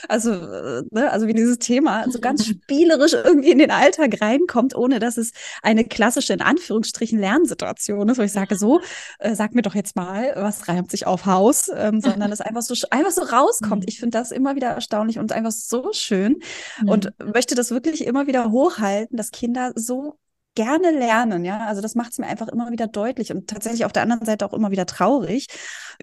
[0.08, 4.74] also, äh, ne, also wie dieses Thema so ganz spielerisch irgendwie in den Alltag reinkommt,
[4.74, 8.80] ohne dass es eine klassische, in Anführungsstrichen, Lernsituation ist, wo ich sage, so,
[9.18, 12.62] äh, sag mir doch jetzt mal, was reimt sich auf Haus, ähm, sondern es einfach
[12.62, 13.82] so, einfach so rauskommt.
[13.82, 13.88] Mhm.
[13.88, 16.40] Ich finde das immer wieder erstaunlich und einfach so schön
[16.86, 20.18] und möchte das wirklich immer wieder hochhalten, dass Kinder so
[20.54, 21.66] gerne lernen, ja.
[21.66, 24.44] Also das macht es mir einfach immer wieder deutlich und tatsächlich auf der anderen Seite
[24.44, 25.46] auch immer wieder traurig,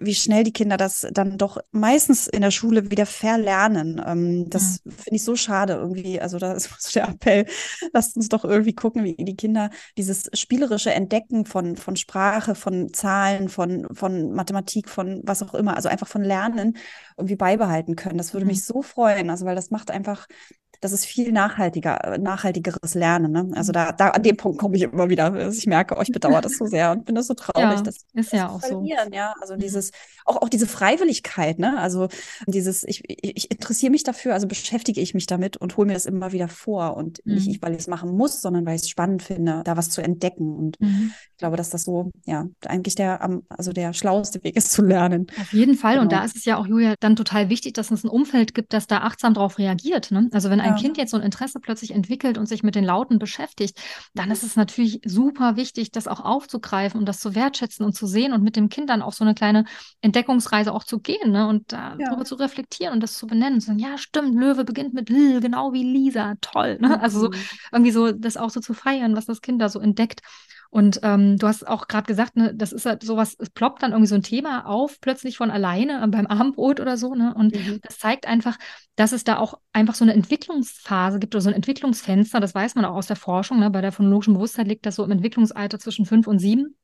[0.00, 4.02] wie schnell die Kinder das dann doch meistens in der Schule wieder verlernen.
[4.04, 4.92] Ähm, das ja.
[4.92, 6.20] finde ich so schade irgendwie.
[6.20, 7.46] Also da ist der Appell,
[7.92, 12.92] lasst uns doch irgendwie gucken, wie die Kinder dieses spielerische Entdecken von, von Sprache, von
[12.92, 16.76] Zahlen, von, von Mathematik, von was auch immer, also einfach von Lernen
[17.16, 18.18] irgendwie beibehalten können.
[18.18, 18.52] Das würde mhm.
[18.52, 20.26] mich so freuen, also weil das macht einfach
[20.80, 23.32] das ist viel nachhaltiger, nachhaltigeres Lernen.
[23.32, 23.50] Ne?
[23.54, 25.48] Also da, da an dem Punkt komme ich immer wieder.
[25.50, 28.32] Ich merke, euch bedauert das so sehr und bin das so traurig, ja, dass ist
[28.32, 28.82] ja auch so.
[28.84, 29.60] Ja, also mhm.
[29.60, 29.90] dieses
[30.24, 31.78] auch auch diese Freiwilligkeit, ne?
[31.78, 32.08] Also
[32.46, 36.06] dieses ich, ich, interessiere mich dafür, also beschäftige ich mich damit und hole mir das
[36.06, 37.34] immer wieder vor und mhm.
[37.34, 39.90] nicht ich, weil ich es machen muss, sondern weil ich es spannend finde, da was
[39.90, 41.12] zu entdecken und mhm.
[41.32, 45.26] ich glaube, dass das so ja eigentlich der also der schlauste Weg ist zu lernen.
[45.38, 46.04] Auf jeden Fall genau.
[46.04, 48.72] und da ist es ja auch Julia dann total wichtig, dass es ein Umfeld gibt,
[48.72, 50.10] das da achtsam darauf reagiert.
[50.10, 50.30] Ne?
[50.32, 50.76] Also wenn ein ja.
[50.76, 53.80] Kind jetzt so ein Interesse plötzlich entwickelt und sich mit den Lauten beschäftigt,
[54.14, 58.06] dann ist es natürlich super wichtig, das auch aufzugreifen und das zu wertschätzen und zu
[58.06, 59.64] sehen und mit dem Kind dann auf so eine kleine
[60.00, 61.46] Entdeckungsreise auch zu gehen ne?
[61.46, 63.54] und darüber zu reflektieren und das zu benennen.
[63.54, 66.78] Und zu sagen, ja, stimmt, Löwe beginnt mit L, genau wie Lisa, toll.
[66.80, 66.88] Ne?
[66.88, 66.94] Mhm.
[66.94, 67.30] Also so
[67.72, 70.20] irgendwie so das auch so zu feiern, was das Kind da so entdeckt.
[70.70, 73.90] Und ähm, du hast auch gerade gesagt, ne, das ist halt sowas, es ploppt dann
[73.90, 77.34] irgendwie so ein Thema auf, plötzlich von alleine äh, beim Abendbrot oder so, ne?
[77.34, 77.80] Und mhm.
[77.82, 78.56] das zeigt einfach,
[78.94, 82.76] dass es da auch einfach so eine Entwicklungsphase gibt oder so ein Entwicklungsfenster, das weiß
[82.76, 83.68] man auch aus der Forschung, ne?
[83.70, 86.76] Bei der phonologischen Bewusstheit liegt das so im Entwicklungsalter zwischen fünf und sieben.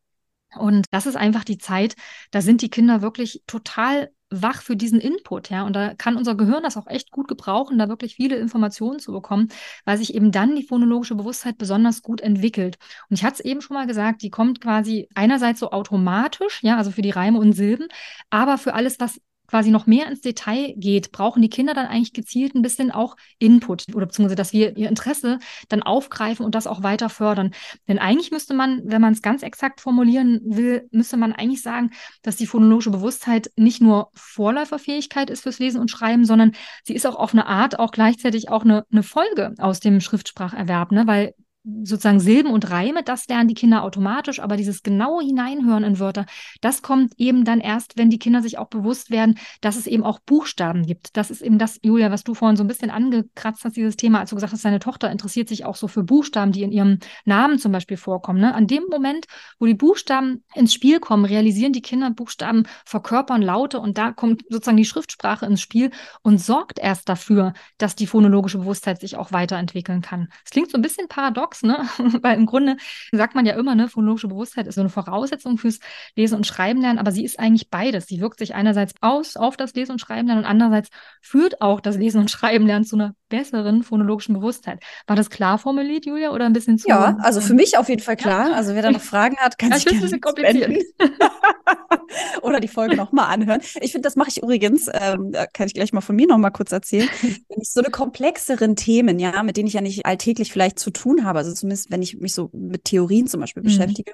[0.58, 1.94] Und das ist einfach die Zeit,
[2.32, 5.64] da sind die Kinder wirklich total wach für diesen Input, ja.
[5.64, 9.12] Und da kann unser Gehirn das auch echt gut gebrauchen, da wirklich viele Informationen zu
[9.12, 9.48] bekommen,
[9.84, 12.76] weil sich eben dann die phonologische Bewusstheit besonders gut entwickelt.
[13.08, 16.76] Und ich hatte es eben schon mal gesagt, die kommt quasi einerseits so automatisch, ja,
[16.76, 17.88] also für die Reime und Silben,
[18.30, 22.12] aber für alles, was quasi noch mehr ins Detail geht, brauchen die Kinder dann eigentlich
[22.12, 26.66] gezielt ein bisschen auch Input oder beziehungsweise, dass wir ihr Interesse dann aufgreifen und das
[26.66, 27.52] auch weiter fördern.
[27.88, 31.90] Denn eigentlich müsste man, wenn man es ganz exakt formulieren will, müsste man eigentlich sagen,
[32.22, 36.52] dass die phonologische Bewusstheit nicht nur Vorläuferfähigkeit ist fürs Lesen und Schreiben, sondern
[36.84, 40.92] sie ist auch auf eine Art auch gleichzeitig auch eine, eine Folge aus dem Schriftspracherwerb,
[40.92, 41.06] ne?
[41.06, 41.34] weil
[41.82, 46.26] sozusagen Silben und Reime, das lernen die Kinder automatisch, aber dieses genaue Hineinhören in Wörter,
[46.60, 50.04] das kommt eben dann erst, wenn die Kinder sich auch bewusst werden, dass es eben
[50.04, 51.16] auch Buchstaben gibt.
[51.16, 54.20] Das ist eben das, Julia, was du vorhin so ein bisschen angekratzt hast, dieses Thema,
[54.20, 56.98] als du gesagt hast, deine Tochter interessiert sich auch so für Buchstaben, die in ihrem
[57.24, 58.40] Namen zum Beispiel vorkommen.
[58.40, 58.54] Ne?
[58.54, 59.26] An dem Moment,
[59.58, 64.44] wo die Buchstaben ins Spiel kommen, realisieren die Kinder, Buchstaben verkörpern Laute und da kommt
[64.48, 65.90] sozusagen die Schriftsprache ins Spiel
[66.22, 70.28] und sorgt erst dafür, dass die phonologische Bewusstheit sich auch weiterentwickeln kann.
[70.44, 71.88] Es klingt so ein bisschen paradox, ne?
[72.22, 72.76] Weil im Grunde
[73.12, 75.78] sagt man ja immer, ne, phonologische Bewusstheit ist so eine Voraussetzung fürs
[76.14, 78.06] Lesen und Schreiben lernen, aber sie ist eigentlich beides.
[78.06, 80.90] Sie wirkt sich einerseits aus auf das Lesen und Schreiben lernen und andererseits
[81.20, 84.82] führt auch das Lesen und Schreiben lernen zu einer besseren phonologischen Bewusstheit.
[85.06, 86.88] War das klar formuliert, Julia, oder ein bisschen zu?
[86.88, 88.54] Ja, also für mich auf jeden Fall klar.
[88.54, 90.84] Also wer da noch Fragen hat, kann ja, sich gerne ein bisschen kompliziert.
[92.42, 93.60] oder die Folge nochmal anhören.
[93.80, 96.72] Ich finde, das mache ich übrigens, ähm, kann ich gleich mal von mir nochmal kurz
[96.72, 97.08] erzählen.
[97.22, 100.90] Wenn ich so eine komplexeren Themen, ja, mit denen ich ja nicht alltäglich vielleicht zu
[100.90, 103.66] tun habe, also zumindest wenn ich mich so mit Theorien zum Beispiel mhm.
[103.66, 104.12] beschäftige,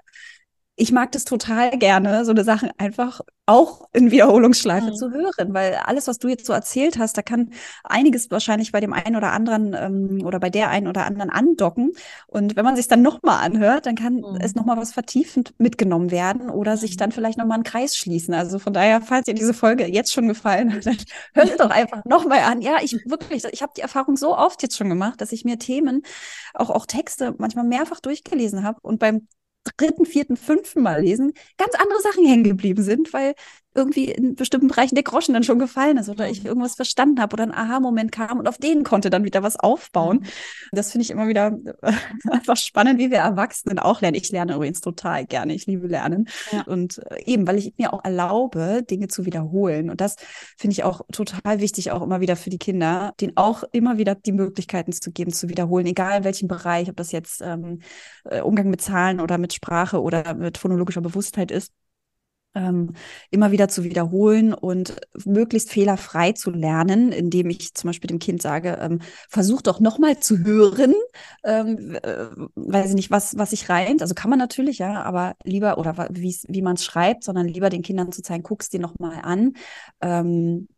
[0.75, 4.95] ich mag das total gerne, so eine Sache einfach auch in Wiederholungsschleife mhm.
[4.95, 7.51] zu hören, weil alles, was du jetzt so erzählt hast, da kann
[7.85, 11.93] einiges wahrscheinlich bei dem einen oder anderen ähm, oder bei der einen oder anderen andocken.
[12.27, 14.39] Und wenn man sich dann nochmal anhört, dann kann mhm.
[14.41, 16.79] es nochmal was vertiefend mitgenommen werden oder mhm.
[16.79, 18.33] sich dann vielleicht nochmal einen Kreis schließen.
[18.33, 20.97] Also von daher, falls dir diese Folge jetzt schon gefallen hat, dann
[21.35, 22.63] hört doch einfach nochmal an.
[22.63, 25.59] Ja, ich wirklich, ich habe die Erfahrung so oft jetzt schon gemacht, dass ich mir
[25.59, 26.03] Themen,
[26.55, 29.27] auch, auch Texte manchmal mehrfach durchgelesen habe und beim
[29.65, 33.35] dritten, vierten, fünften Mal lesen ganz andere Sachen hängen geblieben sind, weil
[33.75, 37.35] irgendwie in bestimmten Bereichen der Groschen dann schon gefallen ist oder ich irgendwas verstanden habe
[37.35, 40.27] oder ein Aha-Moment kam und auf den konnte dann wieder was aufbauen.
[40.73, 41.57] Das finde ich immer wieder
[42.31, 44.17] einfach spannend, wie wir Erwachsenen auch lernen.
[44.17, 45.55] Ich lerne übrigens total gerne.
[45.55, 46.29] Ich liebe Lernen.
[46.51, 46.63] Ja.
[46.63, 49.91] Und äh, eben, weil ich mir auch erlaube, Dinge zu wiederholen.
[49.91, 50.17] Und das
[50.59, 54.15] finde ich auch total wichtig, auch immer wieder für die Kinder, denen auch immer wieder
[54.15, 57.81] die Möglichkeiten zu geben, zu wiederholen, egal in welchem Bereich, ob das jetzt ähm,
[58.25, 61.73] äh, Umgang mit Zahlen oder mit Sprache oder mit phonologischer Bewusstheit ist
[62.55, 62.95] ähm,
[63.31, 68.43] immer wieder zu wiederholen und möglichst fehlerfrei zu lernen, indem ich zum Beispiel dem Kind
[68.43, 70.95] sage, ähm, versuch doch nochmal zu hören,
[71.45, 74.03] ähm, äh, weiß ich nicht, was, was sich reimt.
[74.03, 77.83] Also kann man natürlich, ja, aber lieber, oder wie man es schreibt, sondern lieber den
[77.83, 79.55] Kindern zu zeigen, guck's dir nochmal an.
[80.01, 80.69] Ähm,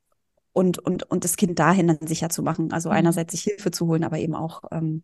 [0.53, 2.73] und, und, und das Kind dahin dann sicher zu machen.
[2.73, 2.95] Also mhm.
[2.95, 5.03] einerseits sich Hilfe zu holen, aber eben auch ähm,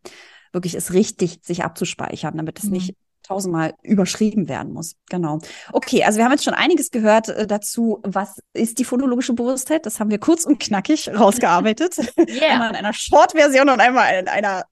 [0.52, 2.70] wirklich es richtig sich abzuspeichern, damit es mhm.
[2.70, 2.94] nicht
[3.31, 4.97] tausendmal überschrieben werden muss.
[5.09, 5.38] Genau.
[5.73, 9.87] Okay, also wir haben jetzt schon einiges gehört äh, dazu, was ist die phonologische Bewusstheit.
[9.87, 11.97] Das haben wir kurz und knackig rausgearbeitet.
[12.31, 12.53] Yeah.
[12.53, 14.64] einmal in einer Short-Version und einmal in einer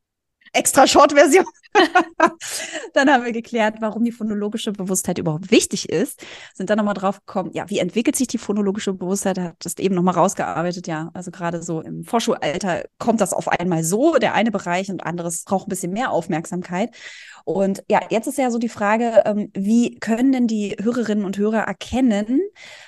[0.52, 1.44] extra Short-Version.
[2.94, 6.24] dann haben wir geklärt, warum die phonologische Bewusstheit überhaupt wichtig ist.
[6.54, 9.38] Sind dann nochmal drauf gekommen, ja, wie entwickelt sich die phonologische Bewusstheit?
[9.38, 11.10] Hat das eben nochmal rausgearbeitet, ja.
[11.14, 15.44] Also gerade so im Vorschulalter kommt das auf einmal so, der eine Bereich und anderes
[15.44, 16.90] braucht ein bisschen mehr Aufmerksamkeit.
[17.48, 21.38] Und ja, jetzt ist ja so die Frage, ähm, wie können denn die Hörerinnen und
[21.38, 22.42] Hörer erkennen,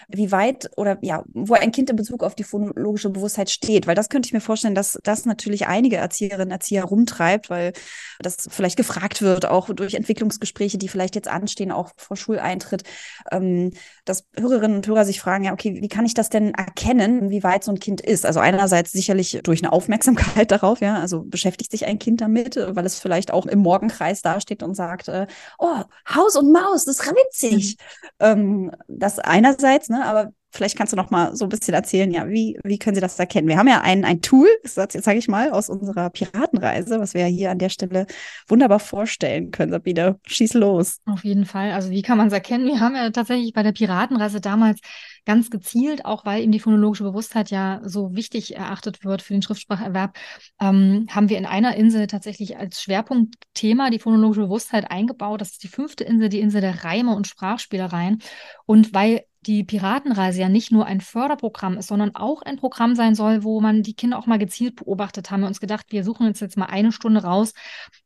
[0.07, 3.87] wie weit oder ja, wo ein Kind in Bezug auf die phonologische Bewusstheit steht?
[3.87, 7.73] Weil das könnte ich mir vorstellen, dass das natürlich einige Erzieherinnen und Erzieher rumtreibt, weil
[8.19, 12.85] das vielleicht gefragt wird, auch durch Entwicklungsgespräche, die vielleicht jetzt anstehen, auch vor Schuleintritt,
[13.33, 13.73] ähm,
[14.05, 17.43] dass Hörerinnen und Hörer sich fragen, ja, okay, wie kann ich das denn erkennen, wie
[17.43, 18.27] weit so ein Kind ist?
[18.27, 22.85] Also einerseits sicherlich durch eine Aufmerksamkeit darauf, ja, also beschäftigt sich ein Kind damit, weil
[22.85, 25.27] es vielleicht auch im Morgenkreis dasteht steht und sagt, äh,
[25.59, 25.83] oh,
[26.15, 27.77] Haus und Maus, das ist witzig.
[28.21, 28.27] Mhm.
[28.27, 32.29] Ähm, das einerseits, ne, aber vielleicht kannst du noch mal so ein bisschen erzählen, ja,
[32.29, 33.49] wie, wie können Sie das erkennen?
[33.49, 37.51] Wir haben ja ein, ein Tool, sage ich mal, aus unserer Piratenreise, was wir hier
[37.51, 38.07] an der Stelle
[38.49, 39.73] wunderbar vorstellen können.
[39.73, 40.99] Sabine, schieß los.
[41.07, 41.73] Auf jeden Fall.
[41.73, 42.67] Also wie kann man es erkennen?
[42.67, 44.81] Wir haben ja tatsächlich bei der Piratenreise damals
[45.25, 49.43] ganz gezielt, auch weil eben die phonologische Bewusstheit ja so wichtig erachtet wird für den
[49.43, 50.17] Schriftspracherwerb,
[50.61, 55.41] ähm, haben wir in einer Insel tatsächlich als Schwerpunktthema die phonologische Bewusstheit eingebaut.
[55.41, 58.23] Das ist die fünfte Insel, die Insel der Reime und Sprachspielereien.
[58.67, 63.15] Und weil die Piratenreise ja nicht nur ein Förderprogramm ist, sondern auch ein Programm sein
[63.15, 66.27] soll, wo man die Kinder auch mal gezielt beobachtet, haben wir uns gedacht, wir suchen
[66.27, 67.55] uns jetzt mal eine Stunde raus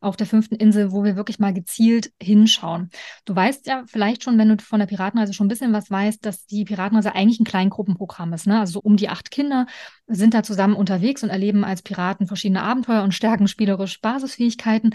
[0.00, 2.90] auf der fünften Insel, wo wir wirklich mal gezielt hinschauen.
[3.24, 6.24] Du weißt ja vielleicht schon, wenn du von der Piratenreise schon ein bisschen was weißt,
[6.24, 8.46] dass die Piratenreise eigentlich ein Kleingruppenprogramm ist.
[8.46, 8.60] Ne?
[8.60, 9.66] Also so um die acht Kinder
[10.06, 14.94] sind da zusammen unterwegs und erleben als Piraten verschiedene Abenteuer und stärken spielerisch Basisfähigkeiten.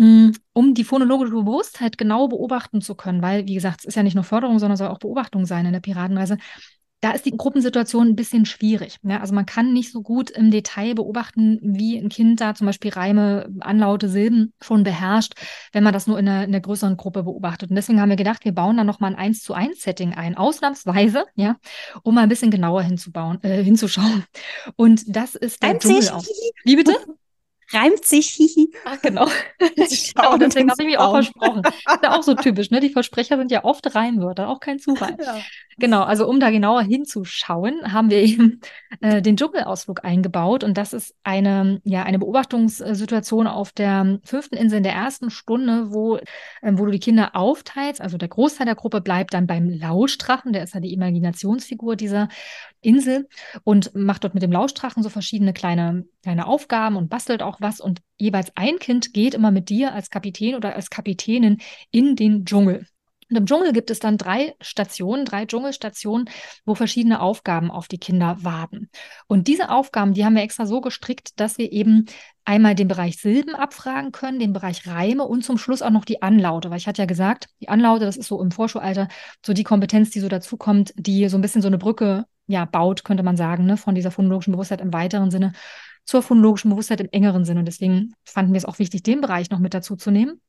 [0.00, 4.02] Mm, um die phonologische Bewusstheit genau beobachten zu können, weil, wie gesagt, es ist ja
[4.02, 6.38] nicht nur Förderung, sondern soll auch Beobachtung sein in der Piratenreise.
[7.02, 8.96] Da ist die Gruppensituation ein bisschen schwierig.
[9.02, 9.20] Ne?
[9.20, 12.92] Also man kann nicht so gut im Detail beobachten, wie ein Kind da zum Beispiel
[12.92, 15.34] Reime, Anlaute, Silben schon beherrscht,
[15.72, 17.68] wenn man das nur in einer, in einer größeren Gruppe beobachtet.
[17.68, 20.34] Und deswegen haben wir gedacht, wir bauen da nochmal ein 1 zu 1 Setting ein,
[20.34, 21.56] ausnahmsweise, ja,
[22.02, 24.24] um mal ein bisschen genauer hinzubauen, äh, hinzuschauen.
[24.76, 26.10] Und das ist der Dschungel.
[26.64, 26.96] Wie bitte?
[27.72, 28.72] Reimt sich, hihi.
[28.84, 29.26] Ach, genau.
[29.58, 31.62] genau deswegen habe ich mich auch versprochen.
[31.64, 32.80] ist ja auch so typisch, ne?
[32.80, 35.16] Die Versprecher sind ja oft Reimwörter, auch kein Zufall.
[35.30, 35.38] Ja.
[35.78, 38.60] Genau, also um da genauer hinzuschauen, haben wir eben
[39.00, 44.78] äh, den Dschungelausflug eingebaut und das ist eine, ja, eine Beobachtungssituation auf der fünften Insel
[44.78, 48.00] in der ersten Stunde, wo, äh, wo du die Kinder aufteilst.
[48.00, 52.28] Also der Großteil der Gruppe bleibt dann beim Lauschdrachen, der ist ja die Imaginationsfigur dieser
[52.82, 53.28] Insel
[53.64, 57.80] und macht dort mit dem Lauschdrachen so verschiedene kleine, kleine Aufgaben und bastelt auch was
[57.80, 61.58] und jeweils ein Kind geht immer mit dir als Kapitän oder als Kapitänin
[61.90, 62.86] in den Dschungel.
[63.30, 66.28] Und im Dschungel gibt es dann drei Stationen, drei Dschungelstationen,
[66.64, 68.90] wo verschiedene Aufgaben auf die Kinder warten.
[69.28, 72.06] Und diese Aufgaben, die haben wir extra so gestrickt, dass wir eben
[72.44, 76.22] einmal den Bereich Silben abfragen können, den Bereich Reime und zum Schluss auch noch die
[76.22, 76.70] Anlaute.
[76.70, 79.06] Weil ich hatte ja gesagt, die Anlaute, das ist so im Vorschulalter
[79.46, 83.04] so die Kompetenz, die so dazukommt, die so ein bisschen so eine Brücke ja, baut,
[83.04, 85.52] könnte man sagen, ne, von dieser phonologischen Bewusstheit im weiteren Sinne
[86.10, 87.60] zur phonologischen Bewusstheit im engeren Sinne.
[87.60, 90.40] Und deswegen fanden wir es auch wichtig, den Bereich noch mit dazu zu nehmen.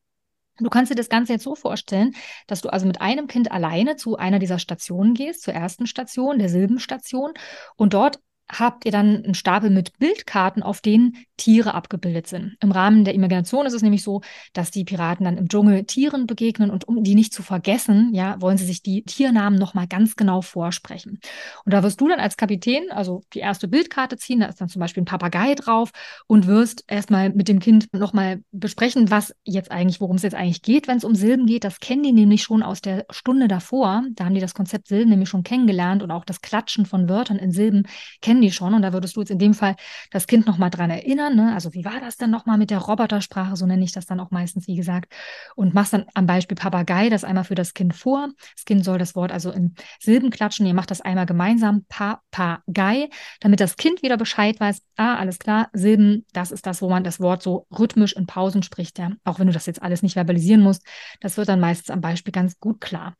[0.57, 2.15] Du kannst dir das Ganze jetzt so vorstellen,
[2.47, 6.39] dass du also mit einem Kind alleine zu einer dieser Stationen gehst, zur ersten Station,
[6.39, 7.33] der Silbenstation,
[7.75, 12.55] und dort habt ihr dann einen Stapel mit Bildkarten, auf denen Tiere abgebildet sind.
[12.59, 14.21] Im Rahmen der Imagination ist es nämlich so,
[14.53, 18.39] dass die Piraten dann im Dschungel Tieren begegnen und um die nicht zu vergessen, ja,
[18.41, 21.19] wollen sie sich die Tiernamen nochmal ganz genau vorsprechen.
[21.65, 24.69] Und da wirst du dann als Kapitän, also die erste Bildkarte ziehen, da ist dann
[24.69, 25.91] zum Beispiel ein Papagei drauf
[26.27, 30.61] und wirst erstmal mit dem Kind nochmal besprechen, was jetzt eigentlich, worum es jetzt eigentlich
[30.61, 31.63] geht, wenn es um Silben geht.
[31.63, 34.03] Das kennen die nämlich schon aus der Stunde davor.
[34.11, 37.37] Da haben die das Konzept Silben nämlich schon kennengelernt und auch das Klatschen von Wörtern
[37.37, 37.87] in Silben
[38.21, 38.73] kennen die schon.
[38.73, 39.75] Und da würdest du jetzt in dem Fall
[40.11, 41.53] das Kind nochmal dran erinnern ne?
[41.53, 43.55] Also wie war das denn nochmal mit der Robotersprache?
[43.55, 45.11] So nenne ich das dann auch meistens, wie gesagt.
[45.55, 48.29] Und machst dann am Beispiel Papagei das einmal für das Kind vor.
[48.55, 50.65] Das Kind soll das Wort also in Silben klatschen.
[50.65, 55.69] Ihr macht das einmal gemeinsam, Papagei, damit das Kind wieder Bescheid weiß, ah, alles klar,
[55.73, 59.11] Silben, das ist das, wo man das Wort so rhythmisch in Pausen spricht, ja.
[59.23, 60.85] Auch wenn du das jetzt alles nicht verbalisieren musst,
[61.19, 63.15] das wird dann meistens am Beispiel ganz gut klar.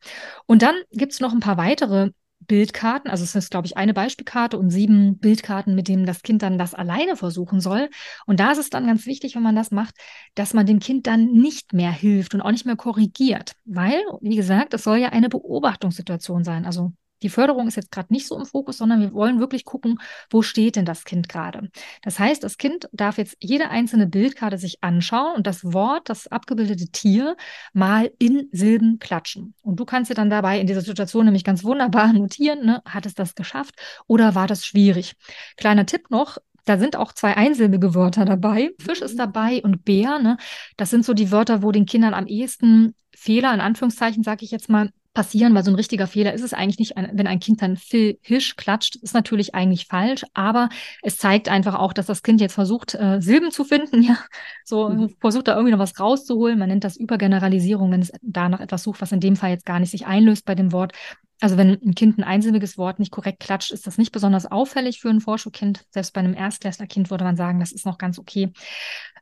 [0.46, 2.10] Und dann gibt es noch ein paar weitere
[2.46, 3.10] Bildkarten.
[3.10, 6.58] Also es ist, glaube ich, eine Beispielkarte und sieben Bildkarten, mit denen das Kind dann
[6.58, 7.88] das alleine versuchen soll.
[8.26, 9.94] Und da ist es dann ganz wichtig, wenn man das macht,
[10.34, 13.52] dass man dem Kind dann nicht mehr hilft und auch nicht mehr korrigiert.
[13.64, 16.64] Weil, wie gesagt, es soll ja eine Beobachtungssituation sein.
[16.64, 19.98] Also die Förderung ist jetzt gerade nicht so im Fokus, sondern wir wollen wirklich gucken,
[20.30, 21.70] wo steht denn das Kind gerade.
[22.02, 26.26] Das heißt, das Kind darf jetzt jede einzelne Bildkarte sich anschauen und das Wort, das
[26.26, 27.36] abgebildete Tier,
[27.72, 29.54] mal in Silben klatschen.
[29.62, 32.82] Und du kannst dir dann dabei in dieser Situation nämlich ganz wunderbar notieren, ne?
[32.84, 33.74] hat es das geschafft
[34.06, 35.14] oder war das schwierig?
[35.56, 38.70] Kleiner Tipp noch, da sind auch zwei einsilbige Wörter dabei.
[38.78, 40.18] Fisch ist dabei und Bär.
[40.18, 40.36] Ne?
[40.76, 44.50] Das sind so die Wörter, wo den Kindern am ehesten Fehler, in Anführungszeichen, sage ich
[44.50, 47.60] jetzt mal, passieren, weil so ein richtiger Fehler ist es eigentlich nicht, wenn ein Kind
[47.62, 50.68] dann Phil Hisch klatscht, ist natürlich eigentlich falsch, aber
[51.02, 54.18] es zeigt einfach auch, dass das Kind jetzt versucht, äh, Silben zu finden, ja,
[54.64, 55.14] so mhm.
[55.20, 56.58] versucht da irgendwie noch was rauszuholen.
[56.58, 59.66] Man nennt das Übergeneralisierung, wenn es da nach etwas sucht, was in dem Fall jetzt
[59.66, 60.92] gar nicht sich einlöst bei dem Wort.
[61.40, 65.00] Also wenn ein Kind ein einsilbiges Wort nicht korrekt klatscht, ist das nicht besonders auffällig
[65.00, 65.84] für ein Vorschulkind.
[65.90, 68.52] Selbst bei einem Erstklässlerkind würde man sagen, das ist noch ganz okay.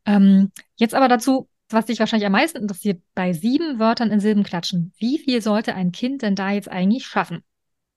[0.05, 4.43] Ähm, jetzt aber dazu, was dich wahrscheinlich am meisten interessiert, bei sieben Wörtern in Silben
[4.43, 4.93] klatschen.
[4.99, 7.43] Wie viel sollte ein Kind denn da jetzt eigentlich schaffen?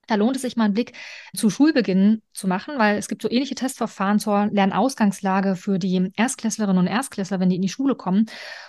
[0.07, 0.93] Da lohnt es sich mal einen Blick
[1.33, 6.77] zu Schulbeginn zu machen, weil es gibt so ähnliche Testverfahren zur Lernausgangslage für die Erstklässlerinnen
[6.77, 8.25] und Erstklässler, wenn die in die Schule kommen.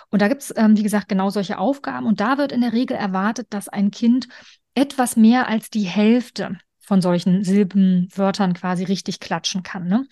[0.09, 2.05] Und da gibt es, ähm, wie gesagt, genau solche Aufgaben.
[2.05, 4.29] Und da wird in der Regel erwartet, dass ein Kind
[4.75, 9.87] etwas mehr als die Hälfte von solchen Silbenwörtern quasi richtig klatschen kann.
[9.87, 10.05] Ne?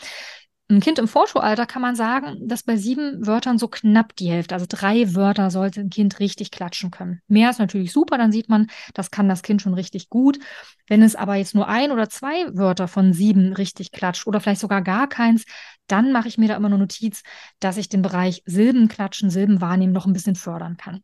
[0.70, 4.56] Ein Kind im Vorschulalter kann man sagen, dass bei sieben Wörtern so knapp die Hälfte,
[4.56, 7.22] also drei Wörter sollte ein Kind richtig klatschen können.
[7.28, 10.40] Mehr ist natürlich super, dann sieht man, das kann das Kind schon richtig gut.
[10.88, 14.62] Wenn es aber jetzt nur ein oder zwei Wörter von sieben richtig klatscht oder vielleicht
[14.62, 15.44] sogar gar keins,
[15.88, 17.24] dann mache ich mir da immer eine Notiz,
[17.60, 21.04] dass ich den Bereich Silbenklatschen, Silbenwahrnehmen noch ein bisschen fördern kann.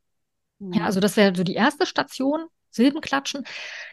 [0.60, 3.44] Ja, also das wäre so die erste Station, Silbenklatschen.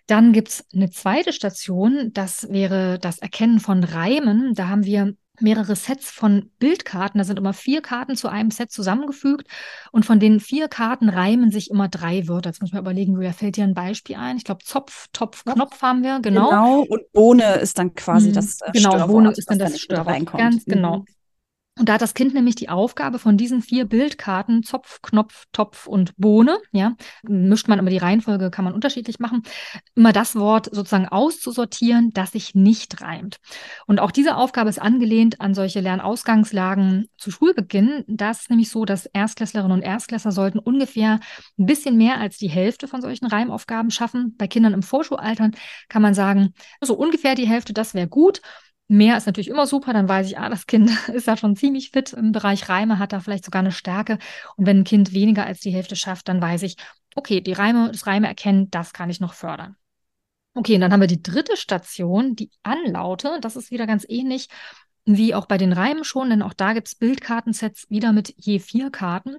[0.06, 4.54] Dann gibt es eine zweite Station, das wäre das Erkennen von Reimen.
[4.54, 7.18] Da haben wir mehrere Sets von Bildkarten.
[7.18, 9.46] Da sind immer vier Karten zu einem Set zusammengefügt.
[9.92, 12.50] Und von den vier Karten reimen sich immer drei Wörter.
[12.50, 14.36] Jetzt muss ich mal überlegen, wer fällt dir ein Beispiel ein?
[14.36, 16.50] Ich glaube, Zopf, Topf, Knopf haben wir, genau.
[16.50, 18.34] Genau, und Bohne ist dann quasi mhm.
[18.34, 20.26] das äh, Genau, Bohne ist dann das Störwort.
[20.32, 21.04] Ganz genau.
[21.78, 25.86] Und da hat das Kind nämlich die Aufgabe von diesen vier Bildkarten, Zopf, Knopf, Topf
[25.86, 29.42] und Bohne, ja, mischt man immer die Reihenfolge, kann man unterschiedlich machen,
[29.94, 33.36] immer das Wort sozusagen auszusortieren, das sich nicht reimt.
[33.86, 38.04] Und auch diese Aufgabe ist angelehnt an solche Lernausgangslagen zu Schulbeginn.
[38.06, 41.20] Da ist nämlich so, dass Erstklässlerinnen und Erstklässler sollten ungefähr
[41.58, 44.34] ein bisschen mehr als die Hälfte von solchen Reimaufgaben schaffen.
[44.38, 45.50] Bei Kindern im Vorschulalter
[45.90, 48.40] kann man sagen, so ungefähr die Hälfte, das wäre gut.
[48.88, 51.90] Mehr ist natürlich immer super, dann weiß ich, ah, das Kind ist da schon ziemlich
[51.90, 54.18] fit im Bereich Reime, hat da vielleicht sogar eine Stärke.
[54.56, 56.76] Und wenn ein Kind weniger als die Hälfte schafft, dann weiß ich,
[57.14, 59.76] okay, die Reime, das Reime erkennen, das kann ich noch fördern.
[60.54, 63.38] Okay, und dann haben wir die dritte Station, die Anlaute.
[63.42, 64.48] Das ist wieder ganz ähnlich
[65.06, 68.58] wie auch bei den Reimen schon, denn auch da gibt es Bildkartensets wieder mit je
[68.58, 69.36] vier Karten.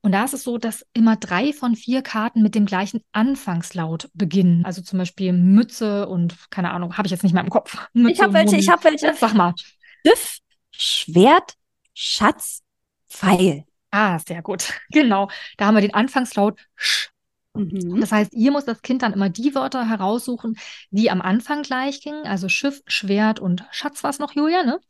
[0.00, 4.08] Und da ist es so, dass immer drei von vier Karten mit dem gleichen Anfangslaut
[4.14, 4.64] beginnen.
[4.64, 7.76] Also zum Beispiel Mütze und keine Ahnung, habe ich jetzt nicht mehr im Kopf.
[7.92, 9.12] Mütze, ich habe welche, ich habe welche.
[9.14, 9.54] Sag mal.
[10.00, 11.54] Stift, Schwert,
[11.94, 12.62] Schatz,
[13.08, 13.64] Pfeil.
[13.90, 14.72] Ah, sehr gut.
[14.90, 15.28] Genau.
[15.56, 17.10] Da haben wir den Anfangslaut Sch.
[17.58, 18.00] Mhm.
[18.00, 20.56] Das heißt, ihr muss das Kind dann immer die Wörter heraussuchen,
[20.90, 22.26] die am Anfang gleich gingen.
[22.26, 24.80] Also Schiff, Schwert und Schatz war es noch, Julia, ne?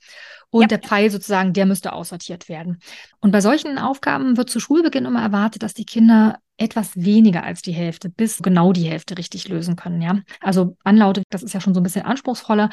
[0.50, 0.68] Und ja.
[0.68, 2.78] der Pfeil sozusagen, der müsste aussortiert werden.
[3.20, 7.62] Und bei solchen Aufgaben wird zu Schulbeginn immer erwartet, dass die Kinder etwas weniger als
[7.62, 10.18] die Hälfte bis genau die Hälfte richtig lösen können, ja.
[10.40, 12.68] Also Anlaute, das ist ja schon so ein bisschen anspruchsvoller.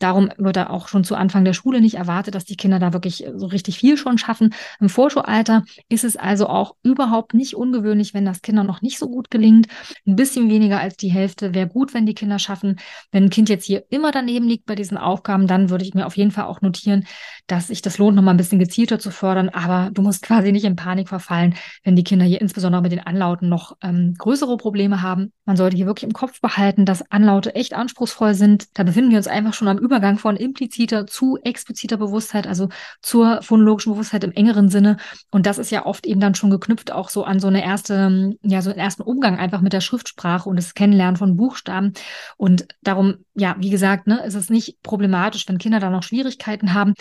[0.00, 2.92] Darum wird da auch schon zu Anfang der Schule nicht erwartet, dass die Kinder da
[2.92, 4.54] wirklich so richtig viel schon schaffen.
[4.80, 9.08] Im Vorschulalter ist es also auch überhaupt nicht ungewöhnlich, wenn das Kindern noch nicht so
[9.08, 9.68] gut gelingt.
[10.04, 12.80] Ein bisschen weniger als die Hälfte wäre gut, wenn die Kinder schaffen.
[13.12, 16.06] Wenn ein Kind jetzt hier immer daneben liegt bei diesen Aufgaben, dann würde ich mir
[16.06, 17.06] auf jeden Fall auch notieren,
[17.46, 19.48] dass sich das lohnt, noch mal ein bisschen gezielter zu fördern.
[19.48, 21.54] Aber du musst quasi nicht in Panik verfallen,
[21.84, 25.32] wenn die Kinder hier insbesondere mit den Anlauten Anlauten noch ähm, größere Probleme haben.
[25.44, 28.66] Man sollte hier wirklich im Kopf behalten, dass Anlaute echt anspruchsvoll sind.
[28.78, 32.68] Da befinden wir uns einfach schon am Übergang von impliziter zu expliziter Bewusstheit, also
[33.02, 34.96] zur phonologischen Bewusstheit im engeren Sinne.
[35.30, 38.36] Und das ist ja oft eben dann schon geknüpft auch so an so eine erste,
[38.42, 41.92] ja, so einen ersten Umgang einfach mit der Schriftsprache und das Kennenlernen von Buchstaben.
[42.36, 46.74] Und darum, ja, wie gesagt, ne, ist es nicht problematisch, wenn Kinder da noch Schwierigkeiten
[46.74, 46.94] haben.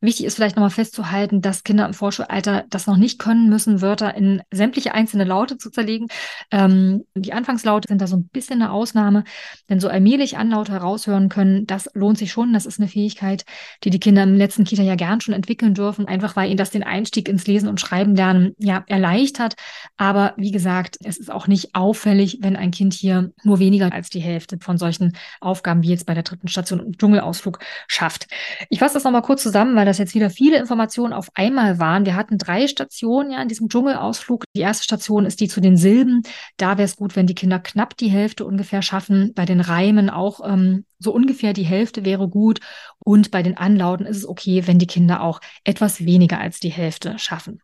[0.00, 4.14] Wichtig ist vielleicht nochmal festzuhalten, dass Kinder im Vorschulalter das noch nicht können müssen, Wörter
[4.14, 6.06] in sämtliche einzelne Laute zu zerlegen.
[6.52, 9.24] Ähm, die Anfangslaute sind da so ein bisschen eine Ausnahme,
[9.68, 12.52] denn so allmählich Anlaute heraushören können, das lohnt sich schon.
[12.52, 13.44] Das ist eine Fähigkeit,
[13.82, 16.70] die die Kinder im letzten Kita ja gern schon entwickeln dürfen, einfach weil ihnen das
[16.70, 19.54] den Einstieg ins Lesen und Schreiben lernen ja erleichtert.
[19.96, 24.10] Aber wie gesagt, es ist auch nicht auffällig, wenn ein Kind hier nur weniger als
[24.10, 28.28] die Hälfte von solchen Aufgaben wie jetzt bei der dritten Station im Dschungelausflug schafft.
[28.68, 32.06] Ich fasse das nochmal kurz zusammen, weil das jetzt wieder viele Informationen auf einmal waren.
[32.06, 34.44] Wir hatten drei Stationen ja in diesem Dschungelausflug.
[34.54, 36.22] Die erste Station ist die zu den Silben.
[36.56, 39.32] Da wäre es gut, wenn die Kinder knapp die Hälfte ungefähr schaffen.
[39.34, 42.60] Bei den Reimen auch ähm, so ungefähr die Hälfte wäre gut.
[42.98, 46.70] Und bei den Anlauten ist es okay, wenn die Kinder auch etwas weniger als die
[46.70, 47.60] Hälfte schaffen.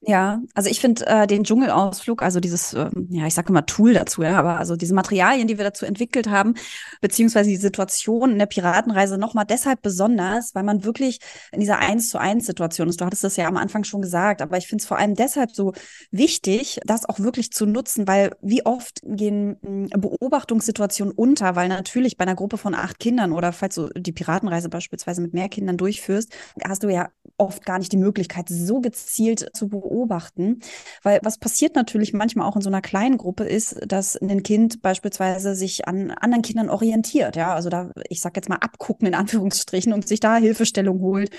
[0.00, 3.94] Ja, also ich finde äh, den Dschungelausflug, also dieses, äh, ja, ich sage immer Tool
[3.94, 6.54] dazu, ja, aber also diese Materialien, die wir dazu entwickelt haben,
[7.00, 11.18] beziehungsweise die Situation in der Piratenreise nochmal deshalb besonders, weil man wirklich
[11.50, 13.00] in dieser Eins zu eins Situation ist.
[13.00, 15.52] Du hattest das ja am Anfang schon gesagt, aber ich finde es vor allem deshalb
[15.56, 15.72] so
[16.12, 19.56] wichtig, das auch wirklich zu nutzen, weil wie oft gehen
[19.92, 24.12] äh, Beobachtungssituationen unter, weil natürlich bei einer Gruppe von acht Kindern oder falls du die
[24.12, 26.32] Piratenreise beispielsweise mit mehr Kindern durchführst,
[26.62, 27.08] hast du ja
[27.38, 30.60] oft gar nicht die Möglichkeit, so gezielt zu beobachten.
[31.02, 34.82] Weil was passiert natürlich manchmal auch in so einer kleinen Gruppe ist, dass ein Kind
[34.82, 37.36] beispielsweise sich an anderen Kindern orientiert.
[37.36, 41.30] Ja, also da, ich sag jetzt mal, abgucken in Anführungsstrichen und sich da Hilfestellung holt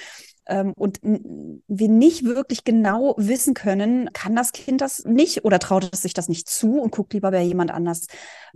[0.47, 5.89] ähm, und wir nicht wirklich genau wissen können, kann das Kind das nicht oder traut
[5.91, 8.07] es sich das nicht zu und guckt lieber bei jemand anders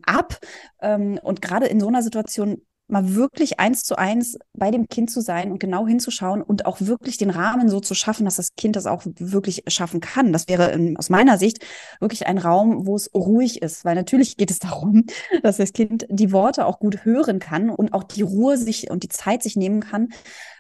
[0.04, 0.40] ab.
[0.82, 2.62] Ähm, und gerade in so einer Situation
[2.92, 6.82] mal wirklich eins zu eins bei dem Kind zu sein und genau hinzuschauen und auch
[6.82, 10.34] wirklich den Rahmen so zu schaffen, dass das Kind das auch wirklich schaffen kann.
[10.34, 11.66] Das wäre in, aus meiner Sicht
[12.00, 15.06] wirklich ein Raum, wo es ruhig ist, weil natürlich geht es darum,
[15.42, 19.04] dass das Kind die Worte auch gut hören kann und auch die Ruhe sich und
[19.04, 20.10] die Zeit sich nehmen kann,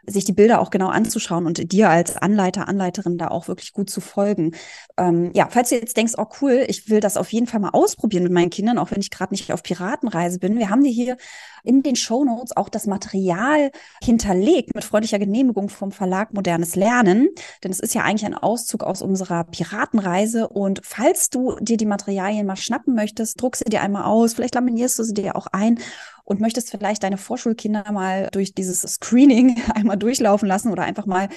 [0.05, 3.89] sich die Bilder auch genau anzuschauen und dir als Anleiter, Anleiterin da auch wirklich gut
[3.89, 4.55] zu folgen.
[4.97, 7.69] Ähm, ja, falls du jetzt denkst, oh cool, ich will das auf jeden Fall mal
[7.69, 10.57] ausprobieren mit meinen Kindern, auch wenn ich gerade nicht auf Piratenreise bin.
[10.57, 11.17] Wir haben dir hier
[11.63, 13.71] in den Show Notes auch das Material
[14.03, 17.29] hinterlegt mit freundlicher Genehmigung vom Verlag Modernes Lernen.
[17.63, 20.47] Denn es ist ja eigentlich ein Auszug aus unserer Piratenreise.
[20.47, 24.33] Und falls du dir die Materialien mal schnappen möchtest, druck sie dir einmal aus.
[24.33, 25.79] Vielleicht laminierst du sie dir auch ein
[26.23, 31.29] und möchtest vielleicht deine Vorschulkinder mal durch dieses Screening einmal durchlaufen lassen oder einfach mal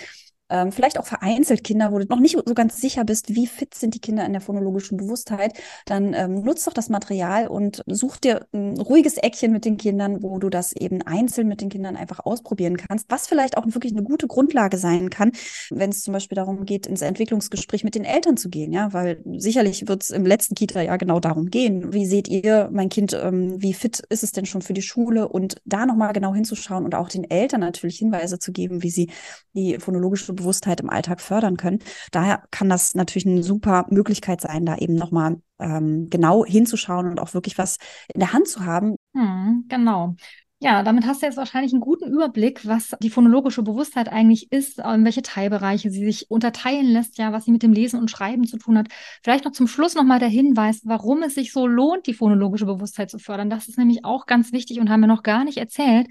[0.51, 3.74] ähm, vielleicht auch vereinzelt Kinder, wo du noch nicht so ganz sicher bist, wie fit
[3.74, 5.55] sind die Kinder in der phonologischen Bewusstheit,
[5.86, 10.22] dann ähm, nutzt doch das Material und such dir ein ruhiges Eckchen mit den Kindern,
[10.22, 13.92] wo du das eben einzeln mit den Kindern einfach ausprobieren kannst, was vielleicht auch wirklich
[13.92, 15.32] eine gute Grundlage sein kann,
[15.70, 19.22] wenn es zum Beispiel darum geht, ins Entwicklungsgespräch mit den Eltern zu gehen, ja, weil
[19.36, 21.92] sicherlich wird es im letzten Kita ja genau darum gehen.
[21.92, 25.28] Wie seht ihr, mein Kind, ähm, wie fit ist es denn schon für die Schule
[25.28, 29.11] und da nochmal genau hinzuschauen und auch den Eltern natürlich Hinweise zu geben, wie sie
[29.55, 31.78] die phonologische Bewusstheit im Alltag fördern können.
[32.12, 37.20] Daher kann das natürlich eine super Möglichkeit sein, da eben nochmal ähm, genau hinzuschauen und
[37.20, 37.78] auch wirklich was
[38.12, 38.97] in der Hand zu haben.
[39.14, 40.16] Hm, genau.
[40.65, 44.79] Ja, damit hast du jetzt wahrscheinlich einen guten Überblick, was die phonologische Bewusstheit eigentlich ist,
[44.79, 48.47] in welche Teilbereiche sie sich unterteilen lässt, ja, was sie mit dem Lesen und Schreiben
[48.47, 48.89] zu tun hat.
[49.23, 53.11] Vielleicht noch zum Schluss nochmal der Hinweis, warum es sich so lohnt, die phonologische Bewusstheit
[53.11, 53.51] zu fördern.
[53.51, 56.07] Das ist nämlich auch ganz wichtig und haben wir noch gar nicht erzählt.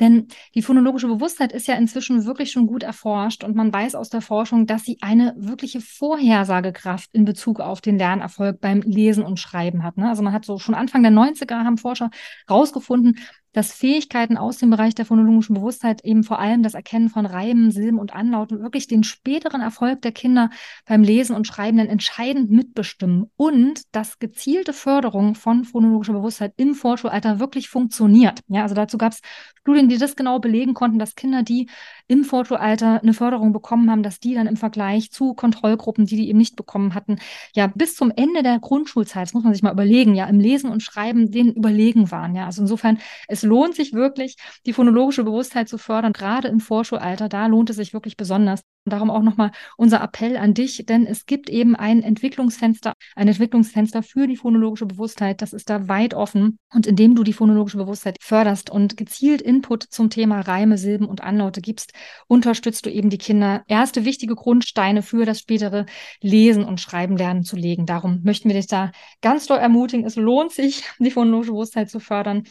[0.00, 4.10] Denn die phonologische Bewusstheit ist ja inzwischen wirklich schon gut erforscht und man weiß aus
[4.10, 9.40] der Forschung, dass sie eine wirkliche Vorhersagekraft in Bezug auf den Lernerfolg beim Lesen und
[9.40, 9.96] Schreiben hat.
[9.96, 10.10] Ne?
[10.10, 12.10] Also man hat so schon Anfang der 90er haben Forscher
[12.50, 13.18] rausgefunden,
[13.54, 17.70] dass Fähigkeiten aus dem Bereich der phonologischen Bewusstheit eben vor allem das Erkennen von Reimen,
[17.70, 20.50] Silben und Anlauten wirklich den späteren Erfolg der Kinder
[20.86, 26.74] beim Lesen und Schreiben dann entscheidend mitbestimmen und dass gezielte Förderung von phonologischer Bewusstheit im
[26.74, 28.40] Vorschulalter wirklich funktioniert.
[28.48, 29.20] Ja, also dazu gab es
[29.60, 31.70] Studien, die das genau belegen konnten, dass Kinder, die
[32.06, 36.28] im Fotoalter eine Förderung bekommen haben, dass die dann im Vergleich zu Kontrollgruppen, die die
[36.28, 37.16] eben nicht bekommen hatten,
[37.54, 40.70] ja bis zum Ende der Grundschulzeit, das muss man sich mal überlegen, ja im Lesen
[40.70, 42.34] und Schreiben denen überlegen waren.
[42.34, 42.98] Ja, also insofern,
[43.28, 44.36] es lohnt sich wirklich,
[44.66, 48.62] die phonologische Bewusstheit zu fördern, gerade im Vorschulalter, da lohnt es sich wirklich besonders.
[48.86, 53.28] Und darum auch nochmal unser Appell an dich, denn es gibt eben ein Entwicklungsfenster, ein
[53.28, 55.40] Entwicklungsfenster für die phonologische Bewusstheit.
[55.40, 56.58] Das ist da weit offen.
[56.70, 61.22] Und indem du die phonologische Bewusstheit förderst und gezielt Input zum Thema Reime, Silben und
[61.22, 61.94] Anlaute gibst,
[62.26, 65.86] unterstützt du eben die Kinder, erste wichtige Grundsteine für das spätere
[66.20, 67.86] Lesen und Schreiben lernen zu legen.
[67.86, 68.92] Darum möchten wir dich da
[69.22, 70.04] ganz doll ermutigen.
[70.04, 72.42] Es lohnt sich, die phonologische Bewusstheit zu fördern.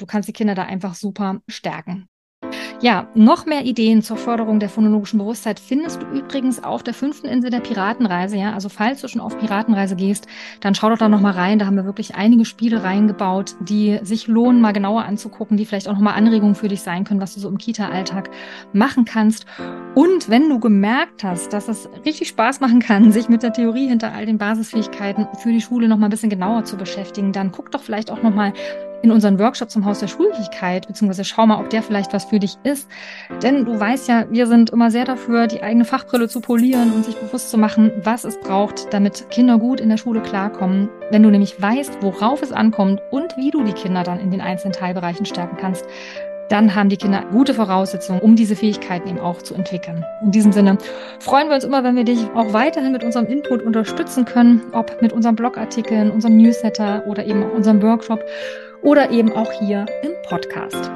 [0.00, 2.08] Du kannst die Kinder da einfach super stärken.
[2.82, 7.26] Ja, noch mehr Ideen zur Förderung der phonologischen Bewusstheit findest du übrigens auf der fünften
[7.26, 8.38] Insel der Piratenreise.
[8.38, 10.26] Ja, also falls du schon auf Piratenreise gehst,
[10.60, 11.58] dann schau doch da noch mal rein.
[11.58, 15.88] Da haben wir wirklich einige Spiele reingebaut, die sich lohnen, mal genauer anzugucken, die vielleicht
[15.88, 18.30] auch noch mal Anregungen für dich sein können, was du so im Kita-Alltag
[18.72, 19.44] machen kannst.
[19.94, 23.88] Und wenn du gemerkt hast, dass es richtig Spaß machen kann, sich mit der Theorie
[23.88, 27.52] hinter all den Basisfähigkeiten für die Schule noch mal ein bisschen genauer zu beschäftigen, dann
[27.52, 28.54] guck doch vielleicht auch noch mal
[29.02, 32.38] in unseren Workshop zum Haus der Schulfähigkeit, beziehungsweise schau mal, ob der vielleicht was für
[32.38, 32.88] dich ist.
[33.42, 37.04] Denn du weißt ja, wir sind immer sehr dafür, die eigene Fachbrille zu polieren und
[37.04, 40.88] sich bewusst zu machen, was es braucht, damit Kinder gut in der Schule klarkommen.
[41.10, 44.40] Wenn du nämlich weißt, worauf es ankommt und wie du die Kinder dann in den
[44.40, 45.84] einzelnen Teilbereichen stärken kannst,
[46.50, 50.04] dann haben die Kinder gute Voraussetzungen, um diese Fähigkeiten eben auch zu entwickeln.
[50.20, 50.78] In diesem Sinne
[51.20, 55.00] freuen wir uns immer, wenn wir dich auch weiterhin mit unserem Input unterstützen können, ob
[55.00, 58.20] mit unseren Blogartikeln, unserem Newsletter oder eben unserem Workshop
[58.82, 60.90] oder eben auch hier im Podcast.